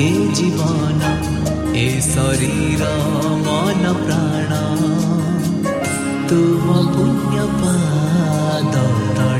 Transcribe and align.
ଏ 0.00 0.08
ଜୀବନ 0.36 1.08
ଏ 1.76 1.86
ଶରୀର 2.04 2.84
ମନ 3.46 3.92
ପ୍ରାଣ 3.98 4.52
ତୁମ 6.28 6.66
ପୁଣ୍ୟ 6.92 7.46
ପାଦ 7.60 8.74
ତଳେ 9.16 9.39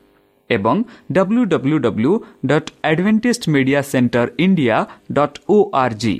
ଏବଂ 0.57 0.75
W 1.11 1.43
W 1.53 1.77
W 1.85 2.11
dot 2.45 2.69
Adventist 2.89 3.43
media 3.53 3.81
centre 3.91 4.27
India 4.45 4.77
dot 5.11 5.37
O 5.49 5.57
R 5.83 5.95
G 6.01 6.15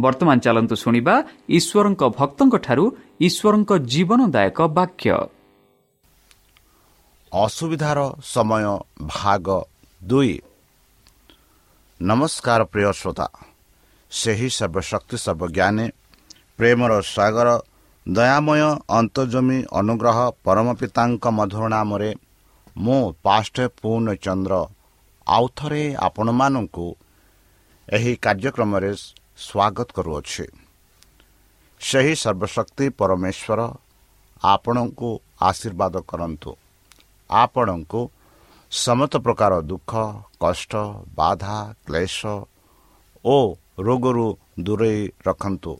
ବର୍ତ୍ତମାନ 0.00 0.36
ଚାଲନ୍ତୁ 0.44 0.74
ଶୁଣିବା 0.76 1.14
ଈଶ୍ୱରଙ୍କ 1.58 2.02
ଭକ୍ତଙ୍କଠାରୁ 2.18 2.84
ଈଶ୍ୱରଙ୍କ 3.26 3.70
ଜୀବନଦାୟକ 3.92 4.58
ବାକ୍ୟ। 4.78 5.10
ଅସୁବିଧାର 7.32 7.98
ସମୟ 8.32 8.64
ଭାଗ 9.14 9.46
ଦୁଇ। 10.00 10.34
ନମସ୍କାର 12.00 12.60
ପ୍ରିୟ 12.72 12.90
ଶ୍ରୋତା। 13.00 13.26
ସେହି 14.12 14.48
ସର୍ବଶକ୍ତି 14.58 15.16
ସର୍ବଜ୍ଞାନୀ 15.24 15.86
ପ୍ରେମର 16.58 16.92
ସାଗର 17.14 17.48
ଦୟାମୟ 18.06 18.62
ଅନ୍ତର୍ଜମୀ 18.98 19.58
ଅନୁଗ୍ରହ 19.80 20.18
ପରମ 20.44 20.68
ପିତାଙ୍କ 20.80 21.24
ମଧୁର 21.38 21.64
ନାମରେ 21.68 22.10
ମୁଁ 22.76 23.12
ପାଷ୍ଟ 23.22 23.56
ପୂର୍ଣ୍ଣଚନ୍ଦ୍ର 23.82 24.54
ଆଉ 25.26 25.46
ଥରେ 25.56 25.84
ଆପଣମାନଙ୍କୁ 25.98 26.86
ଏହି 27.88 28.12
କାର୍ଯ୍ୟକ୍ରମରେ 28.16 28.90
ସ୍ୱାଗତ 29.38 29.88
କରୁଅଛି। 29.96 30.46
ସେହି 31.80 32.14
ସର୍ବଶକ୍ତି 32.14 32.86
ପରମେଶ୍ୱର 32.90 33.60
ଆପଣଙ୍କୁ 34.44 35.10
ଆଶୀର୍ବାଦ 35.40 35.94
କରନ୍ତୁ। 36.08 36.50
ଆପଣଙ୍କୁ 37.30 38.00
ସମସ୍ତ 38.72 39.14
ପ୍ରକାର 39.18 39.52
ଦୁଃଖ 39.62 39.92
କଷ୍ଟ 40.40 40.72
ବାଧା 41.14 41.58
କ୍ଲେଶ 41.86 42.18
ଓ 43.24 43.36
ରୋଗରୁ 43.78 44.28
ଦୂରେଇ 44.60 45.02
ରଖନ୍ତୁ। 45.26 45.74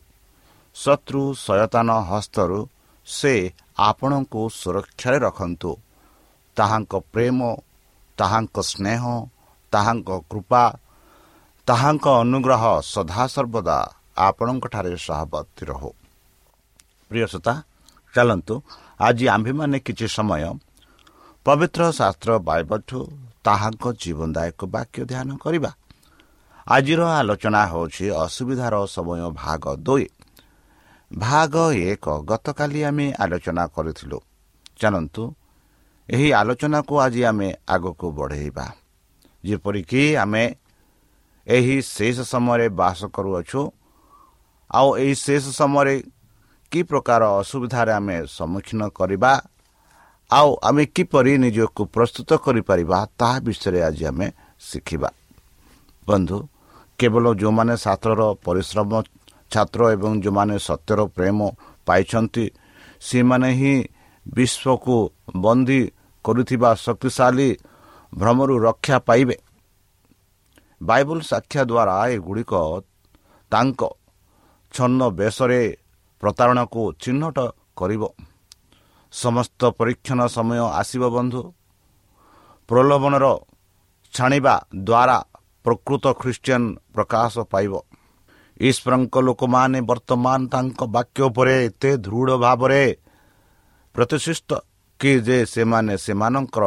ଶତ୍ରୁ 0.75 1.21
ସୟତାନ 1.45 1.89
ହସ୍ତରୁ 2.09 2.59
ସେ 3.07 3.33
ଆପଣଙ୍କୁ 3.79 4.41
ସୁରକ୍ଷାରେ 4.49 5.17
ରଖନ୍ତୁ। 5.19 5.71
ତାହାଙ୍କ 6.57 6.93
ପ୍ରେମ 7.13 7.39
ତାହାଙ୍କ 8.17 8.57
ସ୍ନେହ 8.63 9.03
ତାହାଙ୍କ 9.73 10.09
କୃପା 10.29 10.63
ତାହାଙ୍କ 11.67 12.05
ଅନୁଗ୍ରହ 12.21 12.63
ସଦାସର୍ବଦା 12.85 13.77
ଆପଣଙ୍କଠାରେ 14.19 14.91
ସହବର୍ତ୍ତୀ 14.99 15.63
ରହୁ 15.69 15.91
ପ୍ରିୟସତା 17.11 17.53
ଚାଲନ୍ତୁ 18.13 18.55
ଆଜି 18.99 19.25
ଆମ୍ଭେମାନେ 19.35 19.77
କିଛି 19.87 20.07
ସମୟ 20.17 20.43
ପବିତ୍ର 21.45 21.81
ଶାସ୍ତ୍ର 21.91 22.31
ବାଇବଠୁ 22.41 22.99
ତାହାଙ୍କ 23.45 23.83
ଜୀବନଦାୟକ 24.01 24.59
ବାକ୍ୟ 24.75 24.99
ଧ୍ୟାନ 25.11 25.29
କରିବା 25.43 25.71
ଆଜିର 26.67 27.01
ଆଲୋଚନା 27.11 27.61
ହେଉଛି 27.65 28.05
ଅସୁବିଧାର 28.17 28.75
ସମୟ 28.87 29.21
ଭାଗ 29.35 29.63
ଦୁଇ 29.85 30.05
ଭାଗ 31.11 31.53
ଏକ 31.83 32.05
ଗତକାଲି 32.23 32.79
ଆମେ 32.83 33.07
ଆଲୋଚନା 33.19 33.63
କରିଥିଲୁ 33.75 34.17
ଜାଣନ୍ତୁ 34.79 35.23
ଏହି 36.09 36.27
ଆଲୋଚନାକୁ 36.39 36.93
ଆଜି 37.05 37.21
ଆମେ 37.23 37.47
ଆଗକୁ 37.67 38.07
ବଢ଼େଇବା। 38.17 38.65
ଯେପରିକି 39.43 40.03
ଆମେ 40.23 40.43
ଏହି 41.47 41.75
ଶେଷ 41.95 42.17
ସମୟରେ 42.33 42.67
ବାସ 42.79 42.99
କରୁଅଛୁ 43.15 43.61
ଆଉ 44.69 44.87
ଏହି 45.01 45.13
ଶେଷ 45.25 45.45
ସମୟରେ 45.59 45.95
କି 46.71 46.81
ପ୍ରକାର 46.89 47.21
ଅସୁବିଧାରେ 47.41 47.91
ଆମେ 47.99 48.17
ସମ୍ମୁଖୀନ 48.37 48.81
କରିବା 48.99 49.33
ଆଉ 50.31 50.49
ଆମେ 50.67 50.83
କିପରି 50.95 51.33
ନିଜକୁ 51.43 51.81
ପ୍ରସ୍ତୁତ 51.95 52.29
କରିପାରିବା 52.45 52.99
ତାହା 53.19 53.37
ବିଷୟରେ 53.45 53.79
ଆଜି 53.87 54.03
ଆମେ 54.11 54.27
ଶିଖିବା। 54.61 55.09
ବନ୍ଧୁ 56.07 56.37
କେବଳ 56.99 57.25
ଯେଉଁମାନେ 57.41 57.73
ଶାସ୍ତ୍ରର 57.85 58.21
ପରିଶ୍ରମ 58.45 58.91
ଛାତ୍ର 59.51 59.81
ଏବଂ 59.95 60.11
ଯେଉଁମାନେ 60.23 60.55
ସତ୍ୟର 60.67 60.99
ପ୍ରେମ 61.15 61.39
ପାଇଛନ୍ତି 61.87 62.45
ସେମାନେ 63.01 63.49
ହିଁ 63.59 63.75
ବିଶ୍ୱକୁ 64.25 64.95
ବନ୍ଦୀ 65.27 65.81
କରୁଥିବା 66.25 66.69
ଶକ୍ତିଶାଳୀ 66.75 67.49
ଭ୍ରମରୁ 68.13 68.55
ରକ୍ଷା 68.59 68.97
ପାଇବେ। 68.99 69.37
ବାଇବଲ 70.81 71.19
ସାକ୍ଷା 71.21 71.61
ଦ୍ୱାରା 71.63 71.95
ଏଗୁଡ଼ିକ 72.15 72.53
ତାଙ୍କ 73.51 73.81
ଛନ୍ନ 74.73 74.99
ବେଶରେ 75.09 75.61
ପ୍ରତାରଣାକୁ 76.23 76.81
ଚିହ୍ନଟ 76.99 77.37
କରିବ। 77.75 78.03
ସମସ୍ତ 79.13 79.61
ପରୀକ୍ଷଣ 79.79 80.19
ସମୟ 80.27 80.59
ଆସିବ 80.81 81.03
ବନ୍ଧୁ। 81.09 81.41
ପ୍ରଲୋଭନର 82.69 83.25
ଛାଣିବା 84.13 84.55
ଦ୍ୱାରା 84.83 85.17
ପ୍ରକୃତ 85.65 86.05
ଖ୍ରୀଷ୍ଟିଆନ 86.21 86.63
ପ୍ରକାଶ 86.93 87.33
ପାଇବ। 87.51 87.73
ଈଶ୍ୱରଙ୍କ 88.59 89.15
ଲୋକମାନେ 89.21 89.79
ବର୍ତ୍ତମାନ 89.81 90.39
ତାଙ୍କ 90.47 90.79
ବାକ୍ୟ 90.95 91.19
ଉପରେ 91.23 91.55
ଏତେ 91.65 91.91
ଦୃଢ଼ 91.97 92.31
ଭାବରେ 92.37 92.83
ପ୍ରତିଷ୍ଠିତ 93.95 94.51
କି 94.99 95.11
ଯେ 95.21 95.37
ସେମାନେ 95.45 95.93
ସେମାନଙ୍କର 95.97 96.65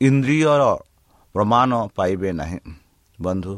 ଇନ୍ଦ୍ରିୟର 0.00 0.62
ପ୍ରମାଣ 1.34 1.70
ପାଇବେ 1.96 2.30
ନାହିଁ। 2.32 2.58
ବନ୍ଧୁ 3.18 3.54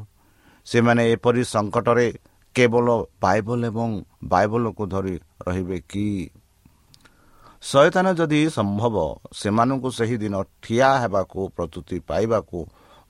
ସେମାନେ 0.67 1.03
ଏପରି 1.13 1.43
ସଙ୍କଟରେ 1.45 2.07
କେବଳ 2.55 2.87
ବାଇବଲ 3.21 3.61
ଏବଂ 3.67 3.91
ବାଇବଲକୁ 4.25 4.83
ଧରି 4.87 5.15
ରହିବେ 5.47 5.79
କି? 5.91 6.07
ଶୟତାନ 7.63 8.07
ଯଦି 8.19 8.41
ସମ୍ଭବ 8.57 8.97
ସେମାନଙ୍କୁ 9.33 9.89
ସେହିଦିନ 9.99 10.35
ଠିଆ 10.63 10.89
ହେବାକୁ 11.03 11.41
ପ୍ରସ୍ତୁତି 11.57 11.97
ପାଇବାକୁ 12.09 12.59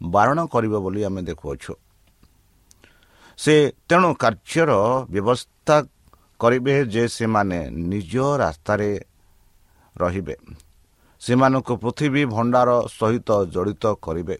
ବାରଣ 0.01 0.39
କରିବ 0.53 0.75
ବୋଲି 0.85 1.01
ଆମେ 1.05 1.23
ଦେଖୁଅଛୁ। 1.23 1.75
ସେ 3.39 3.55
ତେଣୁ 3.89 4.11
କାର୍ଯ୍ୟର 4.23 4.71
ବ୍ୟବସ୍ଥା 5.11 5.77
କରିବେ 6.41 6.75
ଯେ 6.87 7.05
ସେମାନେ 7.09 7.59
ନିଜ 7.91 8.15
ରାସ୍ତାରେ 8.43 8.91
ରହିବେ। 9.97 10.37
ସେମାନଙ୍କୁ 11.25 11.75
ପୃଥିବୀ 11.83 12.23
ଭଣ୍ଡାର 12.35 12.71
ସହିତ 12.99 13.29
ଜଡ଼ିତ 13.55 13.85
କରିବେ। 14.05 14.37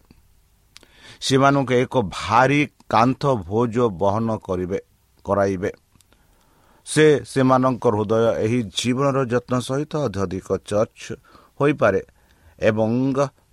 ସେମାନଙ୍କୁ 1.27 1.73
ଏକ 1.83 1.93
ଭାରି 2.19 2.61
କାନ୍ଥ 2.93 3.21
ଭୋଜ 3.49 3.75
ବହନ 4.01 4.27
କରିବେ 4.47 4.79
କରାଇବେ। 5.25 5.71
ସେ 6.87 7.05
ସେମାନଙ୍କ 7.25 7.83
ହୃଦୟ 7.95 8.13
ଏହି 8.45 8.59
ଜୀବନର 8.77 9.17
ଯତ୍ନ 9.33 9.53
ସହିତ 9.67 9.93
ଅତ୍ୟଧିକ 10.07 10.47
ଚର୍ଚ୍ଚ 10.69 11.05
ହୋଇପାରେ 11.59 12.01
ଏବଂ 12.59 12.89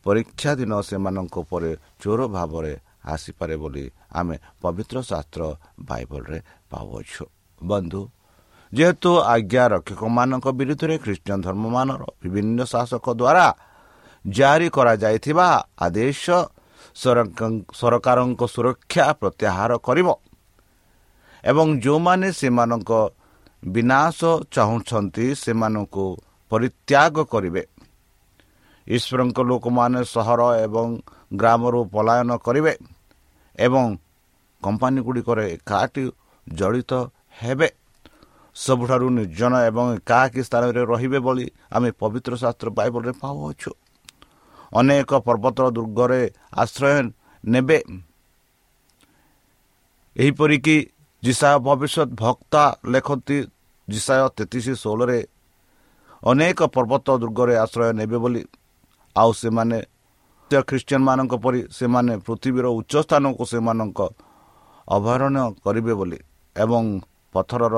ପରୀକ୍ଷା 0.04 0.50
ଦିନ 0.60 0.72
ସେମାନଙ୍କ 0.88 1.34
ଉପରେ 1.44 1.70
ଚୋର 2.02 2.20
ଭାବରେ 2.36 2.72
ଆସିପାରେ 3.14 3.54
ବୋଲି 3.62 3.84
ଆମେ 4.18 4.36
ପବିତ୍ର 4.62 4.96
ଶାସ୍ତ୍ର 5.10 5.42
ବାଇବଲରେ 5.88 6.38
ପାଉଅଛୁ। 6.70 7.24
ବନ୍ଧୁ 7.60 8.00
ଯେହେତୁ 8.72 9.10
ଆଜ୍ଞା 9.34 9.64
ରକ୍ଷକମାନଙ୍କ 9.74 10.46
ବିରୁଦ୍ଧରେ 10.58 10.96
ଖ୍ରୀଷ୍ଟିଆନ 11.04 11.38
ଧର୍ମମାନର 11.46 12.02
ବିଭିନ୍ନ 12.22 12.58
ଶାସକ 12.72 13.06
ଦ୍ୱାରା 13.20 13.46
ଜାରି 14.24 14.68
କରାଯାଇଥିବା 14.76 15.48
ଆଦେଶ 15.86 16.24
ସରକାରଙ୍କ 17.80 18.42
ସୁରକ୍ଷା 18.54 19.06
ପ୍ରତ୍ୟାହାର 19.20 19.72
କରିବ 19.86 20.08
ଏବଂ 21.44 21.66
ଯେଉଁମାନେ 21.84 22.28
ସେମାନଙ୍କ 22.40 22.90
ବିନାଶ 23.62 24.18
ଚାହୁଁଛନ୍ତି 24.54 25.26
ସେମାନଙ୍କୁ 25.42 26.04
ପରିତ୍ୟାଗ 26.50 27.16
କରିବେ। 27.32 27.62
ଈଶ୍ୱରଙ୍କ 28.86 29.38
ଲୋକମାନେ 29.50 30.00
ସହର 30.14 30.40
ଏବଂ 30.66 30.86
ଗ୍ରାମରୁ 31.40 31.80
ପଳାୟନ 31.94 32.30
କରିବେ 32.46 32.72
ଏବଂ 33.58 33.84
କମ୍ପାନୀଗୁଡ଼ିକରେ 34.62 35.44
ଏକାଠି 35.56 36.02
ଜଡ଼ିତ 36.46 36.92
ହେବେ। 37.40 37.68
ସବୁଠାରୁ 38.56 39.06
ନିର୍ଜନ 39.18 39.52
ଏବଂ 39.68 39.86
ଏକାକୀ 39.96 40.42
ସ୍ଥାନରେ 40.48 40.80
ରହିବେ 40.92 41.18
ବୋଲି 41.26 41.46
ଆମେ 41.72 41.90
ପବିତ୍ର 42.00 42.32
ଶାସ୍ତ୍ର 42.42 42.68
ବାଇବଲରେ 42.78 43.12
ପାଉଅଛୁ। 43.22 43.70
ଅନେକ 44.72 45.10
ପର୍ବତ 45.26 45.58
ଦୁର୍ଗରେ 45.76 46.22
ଆଶ୍ରୟ 46.62 47.02
ନେବେ। 47.44 47.78
ଏହିପରିକି 50.16 50.76
ଜିସାୟ 51.22 51.56
ଭବିଷ୍ୟତ 51.66 52.08
ଭକ୍ତା 52.22 52.64
ଲେଖନ୍ତି 52.92 53.38
ଜିସାୟ 53.88 54.24
ତେତିଶ 54.36 54.66
ଷୋହଳରେ 54.82 55.18
ଅନେକ 56.22 56.58
ପର୍ବତ 56.74 57.06
ଦୁର୍ଗରେ 57.22 57.54
ଆଶ୍ରୟ 57.64 57.88
ନେବେ 57.98 58.18
ବୋଲି। 58.22 58.42
ଆଉ 59.16 59.30
ସେମାନେ 59.32 59.78
ଖ୍ରୀଷ୍ଟିଆନ 60.50 61.02
ମାନଙ୍କ 61.08 61.34
ପରି 61.44 61.60
ସେମାନେ 61.72 62.12
ପୃଥିବୀର 62.26 62.66
ଉଚ୍ଚ 62.78 62.92
ସ୍ଥାନକୁ 63.04 63.42
ସେମାନଙ୍କ 63.52 64.00
ଅଭୟାରଣ୍ୟ 64.88 65.44
କରିବେ 65.64 65.92
ବୋଲି 66.00 66.18
ଏବଂ 66.56 66.82
ପଥରର 67.34 67.76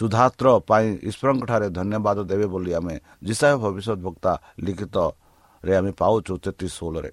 ସୁଧାତ୍ର 0.00 0.46
ପାଇଁ 0.68 0.86
ଈଶ୍ୱରଙ୍କଠାରେ 1.08 1.68
ଧନ୍ୟବାଦ 1.76 2.18
ଦେବେ 2.30 2.46
ବୋଲି 2.52 2.72
ଆମେ 2.78 2.94
ଜିସାୟ 3.26 3.54
ଭବିଷ୍ୟତ 3.62 3.98
ବକ୍ତା 4.00 4.32
ଲିଖିତରେ 4.64 5.72
ଆମେ 5.78 5.90
ପାଉଛୁ 6.00 6.32
ତେତିଶ 6.44 6.72
ଷୋହଳରେ 6.78 7.10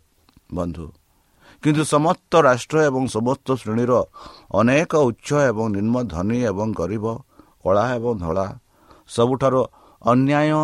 ବନ୍ଧୁ 0.54 0.86
କିନ୍ତୁ 1.64 1.84
ସମସ୍ତ 1.94 2.32
ରାଷ୍ଟ୍ର 2.48 2.78
ଏବଂ 2.90 3.04
ସମସ୍ତ 3.18 3.48
ଶ୍ରେଣୀର 3.62 3.92
ଅନେକ 4.60 4.92
ଉଚ୍ଚ 5.10 5.30
ଏବଂ 5.52 5.66
ନିମ୍ନ 5.76 5.96
ଧନୀ 6.14 6.40
ଏବଂ 6.52 6.68
ଗରିବ 6.80 7.06
କଳା 7.64 7.84
ଏବଂ 7.98 8.14
ଧଳା 8.24 8.48
ସବୁଠାରୁ 9.10 9.62
ଅନ୍ୟାୟ 10.02 10.60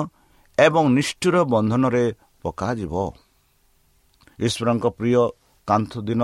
ଏବଂ 0.57 0.83
ନିଷ୍ଠୁର 0.97 1.35
ବନ୍ଧନରେ 1.53 2.05
ପକାଯିବ। 2.43 2.93
ଈଶ୍ୱରଙ୍କ 4.39 4.85
ପ୍ରିୟ 4.97 5.23
କାନ୍ଥ 5.67 5.91
ଦିନ 6.07 6.21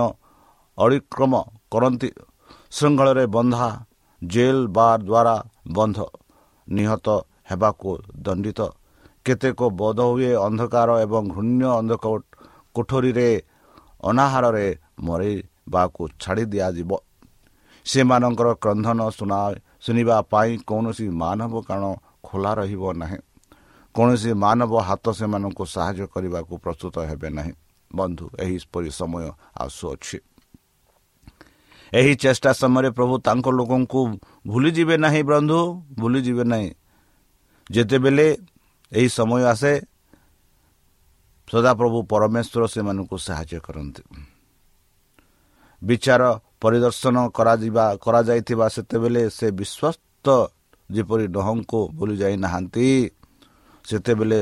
ଅଳିକ୍ରମ 0.78 1.32
କରନ୍ତି 1.72 2.08
ଶୃଙ୍ଖଳରେ 2.70 3.24
ବନ୍ଧା 3.36 3.68
ଜେଲ୍ 4.22 4.62
ବାର 4.68 4.98
ଦ୍ୱାରା 5.00 5.34
ବନ୍ଧ 5.74 5.98
ନିହତ 6.68 7.06
ହେବାକୁ 7.50 7.90
ଦଣ୍ଡିତ 8.24 8.60
କେତେକ 9.26 9.60
ବୋଧ 9.74 9.98
ହୁଏ 10.10 10.32
ଅନ୍ଧକାର 10.38 10.90
ଏବଂ 11.04 11.22
ଘୃଣ୍ୟ 11.28 11.64
ଅନ୍ଧକ 11.70 12.04
କୋଠରୀରେ 12.74 13.30
ଅନାହାରରେ 14.02 14.66
ମରେଇବାକୁ 15.06 16.02
ଛାଡ଼ି 16.20 16.44
ଦିଆଯିବ 16.52 16.90
ସେମାନଙ୍କର 17.86 18.48
କ୍ରନ୍ଧନ 18.62 19.00
ଶୁଣା 19.10 19.40
ଶୁଣିବା 19.84 20.16
ପାଇଁ 20.30 20.52
କୌଣସି 20.68 21.06
ମାନବ 21.22 21.54
କାରଣ 21.68 21.86
ଖୋଲା 22.22 22.52
ରହିବ 22.60 22.84
ନାହିଁ 23.00 23.18
କୌଣସି 23.94 24.30
ମାନବ 24.38 24.72
ହାତ 24.88 25.04
ସେମାନଙ୍କୁ 25.18 25.64
ସାହାଯ୍ୟ 25.66 26.06
କରିବାକୁ 26.14 26.54
ପ୍ରସ୍ତୁତ 26.64 26.96
ହେବେ 27.10 27.28
ନାହିଁ 27.36 27.52
ବନ୍ଧୁ 27.90 28.24
ଏହିପରି 28.38 28.90
ସମୟ 28.92 29.24
ଆସୁଅଛି 29.56 30.16
ଏହି 31.92 32.12
ଚେଷ୍ଟା 32.22 32.50
ସମୟରେ 32.52 32.90
ପ୍ରଭୁ 32.96 33.14
ତାଙ୍କ 33.26 33.46
ଲୋକଙ୍କୁ 33.58 34.00
ଭୁଲିଯିବେ 34.46 34.96
ନାହିଁ 34.96 35.22
ବନ୍ଧୁ 35.22 35.60
ଭୁଲିଯିବେ 35.98 36.44
ନାହିଁ। 36.44 36.68
ଯେତେବେଳେ 37.70 38.26
ଏହି 38.92 39.08
ସମୟ 39.08 39.42
ଆସେ 39.52 39.72
ସଦାପ୍ରଭୁ 41.48 41.98
ପରମେଶ୍ୱର 42.12 42.62
ସେମାନଙ୍କୁ 42.66 43.16
ସାହାଯ୍ୟ 43.26 43.58
କରନ୍ତି। 43.66 44.02
ବିଚାର 45.82 46.22
ପରିଦର୍ଶନ 46.62 47.16
କରାଯିବା 47.36 47.86
କରାଯାଇଥିବା 48.04 48.66
ସେତେବେଳେ 48.68 49.22
ସେ 49.30 49.46
ବିଶ୍ୱସ୍ତ 49.50 50.26
ଯେପରି 50.90 51.26
ଡହଙ୍କୁ 51.26 51.80
ଭୁଲି 51.96 52.14
ଯାଇନାହାନ୍ତି 52.22 52.88
ସେତେବେଳେ 53.84 54.40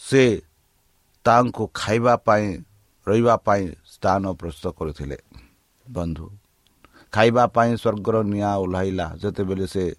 ସେ 0.00 0.24
ତାଙ୍କୁ 1.24 1.64
ଖାଇବା 1.74 2.14
ପାଇଁ 2.26 2.46
ରହିବା 3.06 3.34
ପାଇଁ 3.46 3.64
ସ୍ଥାନ 3.94 4.22
ପ୍ରସ୍ତୁତ 4.40 4.66
କରିଥିଲେ। 4.78 5.18
ବନ୍ଧୁ। 5.90 6.30
ଖାଇବା 7.12 7.46
ପାଇଁ 7.46 7.76
ସ୍ୱର୍ଗର 7.76 8.22
ନିଆଁ 8.22 8.56
ଓହ୍ଲାଇଲା। 8.56 9.16
ଯେତେବେଳେ 9.22 9.66
ସେ 9.66 9.94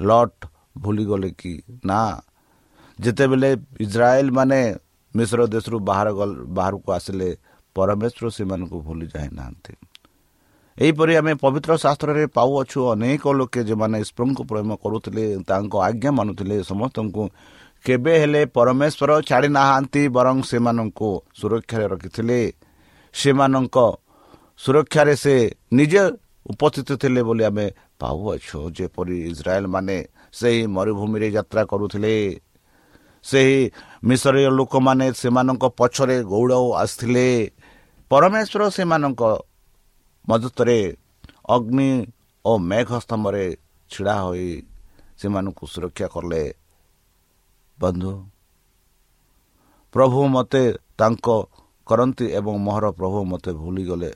ଲଟ୍ 0.00 0.46
ଭୁଲିଗଲେ 0.78 1.30
କି? 1.30 1.62
ନା। 1.84 2.20
ଯେତେବେଳେ 3.00 3.56
ଇସ୍ରାଏଲ 3.80 4.30
ମାନେ 4.30 4.76
ମିଶ୍ର 5.16 5.46
ଦେଶରୁ 5.46 5.78
ବାହାର 5.78 6.08
ବାହାରକୁ 6.48 6.92
ଆସିଲେ 6.92 7.36
ପରମେଶ୍ୱର 7.74 8.30
ସେମାନଙ୍କୁ 8.30 8.80
ଭୁଲି 8.80 9.06
ଯାଇନାହାନ୍ତି। 9.06 9.74
ଏହିପରି 10.78 11.16
ଆମେ 11.16 11.34
ପବିତ୍ର 11.34 11.76
ଶାସ୍ତ୍ରରେ 11.76 12.26
ପାଉଅଛୁ। 12.26 12.80
ଅନେକ 12.92 13.28
ଲୋକେ 13.28 13.64
ଯେଉଁମାନେ 13.64 14.00
ଈଶ୍ୱରଙ୍କୁ 14.00 14.44
ପ୍ରେମ 14.44 14.76
କରୁଥିଲେ 14.76 15.24
ତାଙ୍କ 15.48 15.76
ଆଜ୍ଞା 15.76 16.10
ମାନୁଥିଲେ 16.10 16.62
ସମସ୍ତଙ୍କୁ 16.62 17.22
କେବେ 17.84 18.18
ହେଲେ 18.18 18.46
ପରମେଶ୍ୱର 18.46 19.10
ଛାଡ଼ି 19.28 19.48
ନାହାନ୍ତି 19.48 20.08
ବରଂ 20.08 20.42
ସେମାନଙ୍କୁ 20.42 21.22
ସୁରକ୍ଷାରେ 21.34 21.86
ରଖିଥିଲେ। 21.86 22.52
ସେମାନଙ୍କ 23.14 23.76
ସୁରକ୍ଷାରେ 24.60 25.14
ସେ 25.16 25.34
ନିଜେ 25.72 26.02
ଉପସ୍ଥିତ 26.52 26.88
ଥିଲେ 27.02 27.20
ବୋଲି 27.22 27.42
ଆମେ 27.44 27.66
ପାଉଅଛୁ 28.00 28.58
ଯେପରି 28.76 29.16
ଇସ୍ରାଏଲ 29.30 29.66
ମାନେ 29.66 29.96
ସେହି 30.32 30.60
ମରୁଭୂମିରେ 30.76 31.28
ଯାତ୍ରା 31.36 31.62
କରୁଥିଲେ। 31.70 32.14
ସେହି 33.24 33.58
ମିଶରୀୟ 34.04 34.48
ଲୋକମାନେ 34.58 35.06
ସେମାନଙ୍କ 35.12 35.64
ପଛରେ 35.78 36.16
ଗୌଡ଼ 36.24 36.54
ଆସିଥିଲେ। 36.82 37.28
ପରମେଶ୍ୱର 38.10 38.62
ସେମାନଙ୍କ 38.76 39.22
ମଦତରେ 40.28 40.78
ଅଗ୍ନି 41.54 41.90
ଓ 42.44 42.52
ମେଘ 42.70 42.90
ସ୍ତମ୍ଭରେ 43.04 43.44
ଛିଡ଼ା 43.90 44.16
ହୋଇ 44.24 44.50
ସେମାନଙ୍କୁ 45.20 45.64
ସୁରକ୍ଷା 45.72 46.06
କଲେ। 46.14 46.42
ବନ୍ଧୁ 47.78 48.12
ପ୍ରଭୁ 49.94 50.18
ମୋତେ 50.34 50.62
ତାଙ୍କ 50.98 51.26
କରନ୍ତି 51.86 52.26
ଏବଂ 52.38 52.54
ମୋହର 52.66 52.86
ପ୍ରଭୁ 52.98 53.18
ମୋତେ 53.30 53.50
ଭୁଲିଗଲେ। 53.52 54.10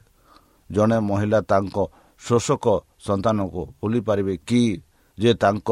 ଜଣେ 0.71 0.99
ମହିଳା 1.09 1.41
ତାଙ୍କ 1.51 1.77
ଶୋଷକ 2.21 2.67
ସନ୍ତାନକୁ 3.07 3.63
ଭୁଲି 3.79 4.01
ପାରିବେ 4.09 4.35
କି 4.49 4.63
ଯେ 5.19 5.33
ତାଙ୍କ 5.43 5.69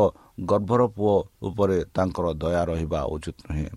ଗର୍ଭର 0.50 0.82
ପୁଅ 0.96 1.16
ଉପରେ 1.48 1.78
ତାଙ୍କର 1.96 2.26
ଦୟା 2.40 2.62
ରହିବା 2.70 3.00
ଉଚିତ 3.14 3.36
ନୁହେଁ। 3.46 3.70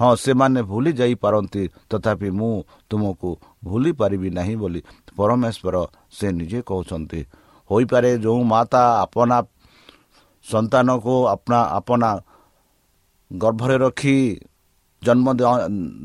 ହଁ 0.00 0.12
ସେମାନେ 0.16 0.60
ଭୁଲି 0.70 0.90
ଯାଇପାରନ୍ତି 1.00 1.62
ତଥାପି 1.90 2.28
ମୁଁ 2.38 2.52
ତୁମକୁ 2.90 3.30
ଭୁଲି 3.64 3.90
ପାରିବି 4.00 4.28
ନାହିଁ 4.38 4.56
ବୋଲି 4.62 4.80
ପରମେଶ୍ୱର 5.16 5.76
ସେ 6.16 6.26
ନିଜେ 6.38 6.60
କହୁଛନ୍ତି। 6.68 7.20
ହୋଇପାରେ 7.70 8.10
ଯେଉଁ 8.24 8.40
ମାତା 8.52 8.82
ଆପଣା 9.04 9.38
ସନ୍ତାନକୁ 10.44 11.14
ଆପଣା 11.34 11.60
ଆପଣା 11.78 12.10
ଗର୍ଭରେ 13.30 13.76
ରଖି 13.78 14.16
ଜନ୍ମ 15.02 15.26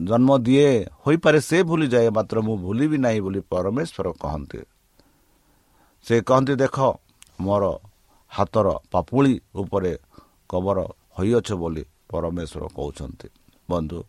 ଜନ୍ମ 0.09 0.29
ଦିଏ 0.39 0.69
ହୋଇପାରେ 1.03 1.39
ସେ 1.39 1.57
ଭୁଲିଯାଏ 1.63 2.09
ମାତ୍ର 2.09 2.37
ମୁଁ 2.41 2.55
ଭୁଲିବି 2.57 2.97
ନାହିଁ 2.97 3.19
ବୋଲି 3.21 3.41
ପରମେଶ୍ୱର 3.45 4.07
କହନ୍ତି 4.15 4.61
ସେ 6.05 6.15
କହନ୍ତି 6.21 6.53
ଦେଖ 6.55 6.77
ମୋର 7.41 7.63
ହାତର 8.31 8.67
ପାପୁଳି 8.91 9.33
ଉପରେ 9.55 9.93
କବର 10.49 10.77
ହୋଇଅଛ 11.17 11.49
ବୋଲି 11.55 11.83
ପରମେଶ୍ୱର 12.09 12.63
କହୁଛନ୍ତି 12.71 13.27
ବନ୍ଧୁ 13.69 13.99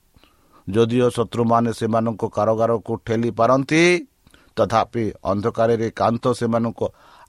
ଯଦିଓ 0.69 1.09
ଶତ୍ରୁମାନେ 1.11 1.71
ସେମାନଙ୍କ 1.73 2.23
କାରଗାରକୁ 2.31 2.93
ଠେଲି 3.07 3.31
ପାରନ୍ତି 3.31 3.83
ତଥାପି 4.57 5.05
ଅନ୍ଧକାରରେ 5.25 5.89
କାନ୍ତ 5.97 6.25
ସେମାନଙ୍କ 6.33 6.81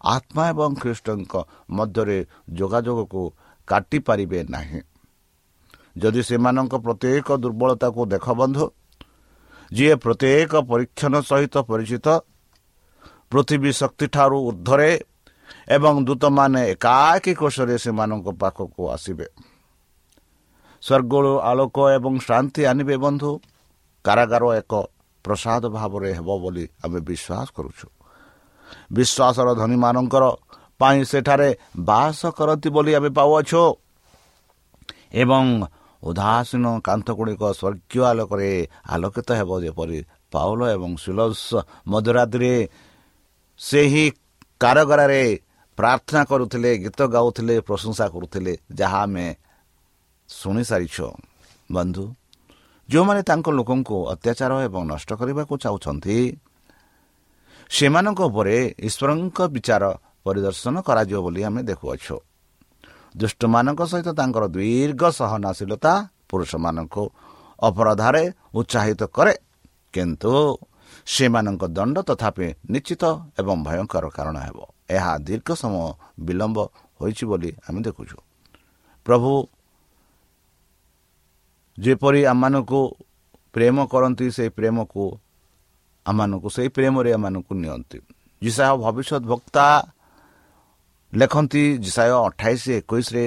ଆତ୍ମା 0.07 0.43
ଏବଂ 0.49 0.71
ଖ୍ରୀଷ୍ଟଙ୍କ 0.81 1.33
ମଧ୍ୟରେ 1.71 2.17
ଯୋଗାଯୋଗକୁ 2.53 3.23
କାଟିପାରିବେ 3.67 4.39
ନାହିଁ 4.49 4.81
ଯଦି 6.01 6.22
ସେମାନଙ୍କ 6.30 6.74
ପ୍ରତ୍ୟେକ 6.86 7.27
ଦୁର୍ବଳତାକୁ 7.44 8.01
ଦେଖ 8.13 8.25
ବନ୍ଧୁ 8.42 8.66
ଯିଏ 9.72 9.96
ପ୍ରତ୍ୟେକ 10.04 10.51
ପରୀକ୍ଷଣ 10.70 11.13
ସହିତ 11.30 11.56
ପରିଚିତ 11.70 12.08
ପୃଥିବୀ 13.32 13.72
ଶକ୍ତିଠାରୁ 13.82 14.38
ଉର୍ଦ୍ଧ୍ୱରେ 14.50 14.89
ଏବଂ 15.75 15.94
ଦୂତମାନେ 16.08 16.62
ଏକାକୀ 16.74 17.34
କୋଷରେ 17.39 17.75
ସେମାନଙ୍କ 17.77 18.27
ପାଖକୁ 18.42 18.82
ଆସିବେ। 18.96 19.27
ସ୍ୱର୍ଗରୁ 20.84 21.32
ଆଲୋକ 21.50 21.77
ଏବଂ 21.98 22.13
ଶାନ୍ତି 22.27 22.62
ଆଣିବେ 22.72 22.96
ବନ୍ଧୁ। 22.98 23.32
କାରାଗାର 24.06 24.44
ଏକ 24.62 24.74
ପ୍ରସାଦ 25.25 25.63
ଭାବରେ 25.77 26.10
ହେବ 26.18 26.30
ବୋଲି 26.44 26.66
ଆମେ 26.84 27.00
ବିଶ୍ୱାସ 27.10 27.48
କରୁଛୁ। 27.58 27.88
ବିଶ୍ୱାସର 28.96 29.48
ଧନୀମାନଙ୍କର 29.62 30.24
ପାଇଁ 30.80 31.00
ସେଠାରେ 31.12 31.50
ବାସ 31.80 32.20
କରନ୍ତି 32.38 32.70
ବୋଲି 32.75 32.92
ଆମେ 32.98 33.10
ପାଉଅଛୁ। 33.10 33.63
ଏବଂ 35.22 35.44
ଉଦାସୀନ 36.04 36.66
କାନ୍ଥ 36.88 37.08
ଗୁଡ଼ିକ 37.18 37.44
ସ୍ୱର୍ଗୀୟ 37.60 38.01
ଆଲୋକରେ 38.12 38.50
ଆଲୋକିତ 38.94 39.30
ହେବ 39.39 39.51
ଯେପରି 39.63 40.00
ପାଉଲ 40.32 40.60
ଏବଂ 40.75 40.92
ସୁଲସ 41.04 41.39
ମଧୁରାତିରେ 41.88 42.54
ସେହି 43.60 44.06
କାରଗାରରେ 44.60 45.24
ପ୍ରାର୍ଥନା 45.77 46.22
କରୁଥିଲେ 46.32 46.72
ଗୀତ 46.84 47.00
ଗାଉଥିଲେ 47.16 47.56
ପ୍ରଶଂସା 47.68 48.06
କରୁଥିଲେ 48.13 48.54
ଯାହା 48.74 49.00
ଆମେ 49.06 49.27
ଶୁଣିସାରିଛ। 50.30 50.98
ବନ୍ଧୁ 51.70 52.06
ଯେଉଁମାନେ 52.89 53.22
ତାଙ୍କ 53.30 53.48
ଲୋକଙ୍କୁ 53.58 53.98
ଅତ୍ୟାଚାର 54.13 54.51
ଏବଂ 54.68 54.82
ନଷ୍ଟ 54.92 55.10
କରିବାକୁ 55.20 55.54
ଚାହୁଁଛନ୍ତି 55.63 56.18
ସେମାନଙ୍କ 57.72 58.20
ଉପରେ 58.30 58.56
ଈଶ୍ୱରଙ୍କ 58.88 59.38
ବିଚାର 59.56 59.84
ପରିଦର୍ଶନ 60.25 60.75
କରାଯିବ 60.88 61.20
ବୋଲି 61.25 61.42
ଆମେ 61.48 61.62
ଦେଖୁଅଛୁ। 61.70 62.18
ଦୁଷ୍ଟମାନଙ୍କ 63.17 63.81
ସହିତ 63.91 64.09
ତାଙ୍କର 64.19 64.43
ଦୀର୍ଘ 64.55 65.01
ସହନଶୀଳତା 65.19 65.93
ପୁରୁଷମାନଙ୍କୁ 66.29 67.03
ଅପରାଧରେ 67.59 68.24
ଉତ୍ସାହିତ 68.59 69.01
କରେ। 69.15 69.33
କିନ୍ତୁ 69.93 70.33
ସେମାନଙ୍କ 71.05 71.63
ଦଣ୍ଡ 71.77 71.97
ତଥାପି 72.09 72.47
ନିଶ୍ଚିତ 72.74 73.03
ଏବଂ 73.39 73.57
ଭୟଙ୍କର 73.67 74.05
କାରଣ 74.17 74.36
ହେବ। 74.47 74.57
ଏହା 74.95 75.12
ଦୀର୍ଘ 75.27 75.50
ସମୟ 75.62 75.83
ବିଳମ୍ବ 76.25 76.57
ହୋଇଛି 77.00 77.24
ବୋଲି 77.29 77.50
ଆମେ 77.67 77.79
ଦେଖୁଛୁ। 77.88 78.17
ପ୍ରଭୁ 79.05 79.31
ଯେପରି 81.77 82.21
ଆମମାନଙ୍କୁ 82.25 82.81
ପ୍ରେମ 83.53 83.77
କରନ୍ତି 83.91 84.25
ସେହି 84.38 84.50
ପ୍ରେମକୁ 84.57 85.03
ଆମମାନଙ୍କୁ 86.05 86.47
ସେହି 86.55 86.69
ପ୍ରେମରେ 86.69 87.09
ଏମାନଙ୍କୁ 87.17 87.53
ନିଅନ୍ତି। 87.63 87.97
ଜିସାହ 88.41 88.71
ଭବିଷ୍ୟତ 88.83 89.24
ବକ୍ତା 89.31 89.65
ଲେଖନ୍ତି 91.13 91.63
ଜିସାୟ 91.77 92.11
ଅଠାଇଶ 92.27 92.63
ଏକୋଇଶରେ 92.79 93.25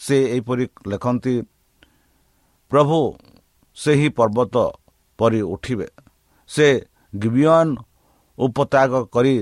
ସେ 0.00 0.16
ଏହିପରି 0.34 0.64
ଲେଖନ୍ତି 0.86 1.34
ପ୍ରଭୁ 2.72 2.98
ସେହି 3.76 4.08
ପର୍ବତ 4.18 4.54
ପରି 5.18 5.40
ଉଠିବେ। 5.54 5.88
ସେ 6.50 6.68
ଗିବିୟନ 7.12 7.68
ଉପତ୍ୟାଗ 8.38 8.92
କରି 9.14 9.36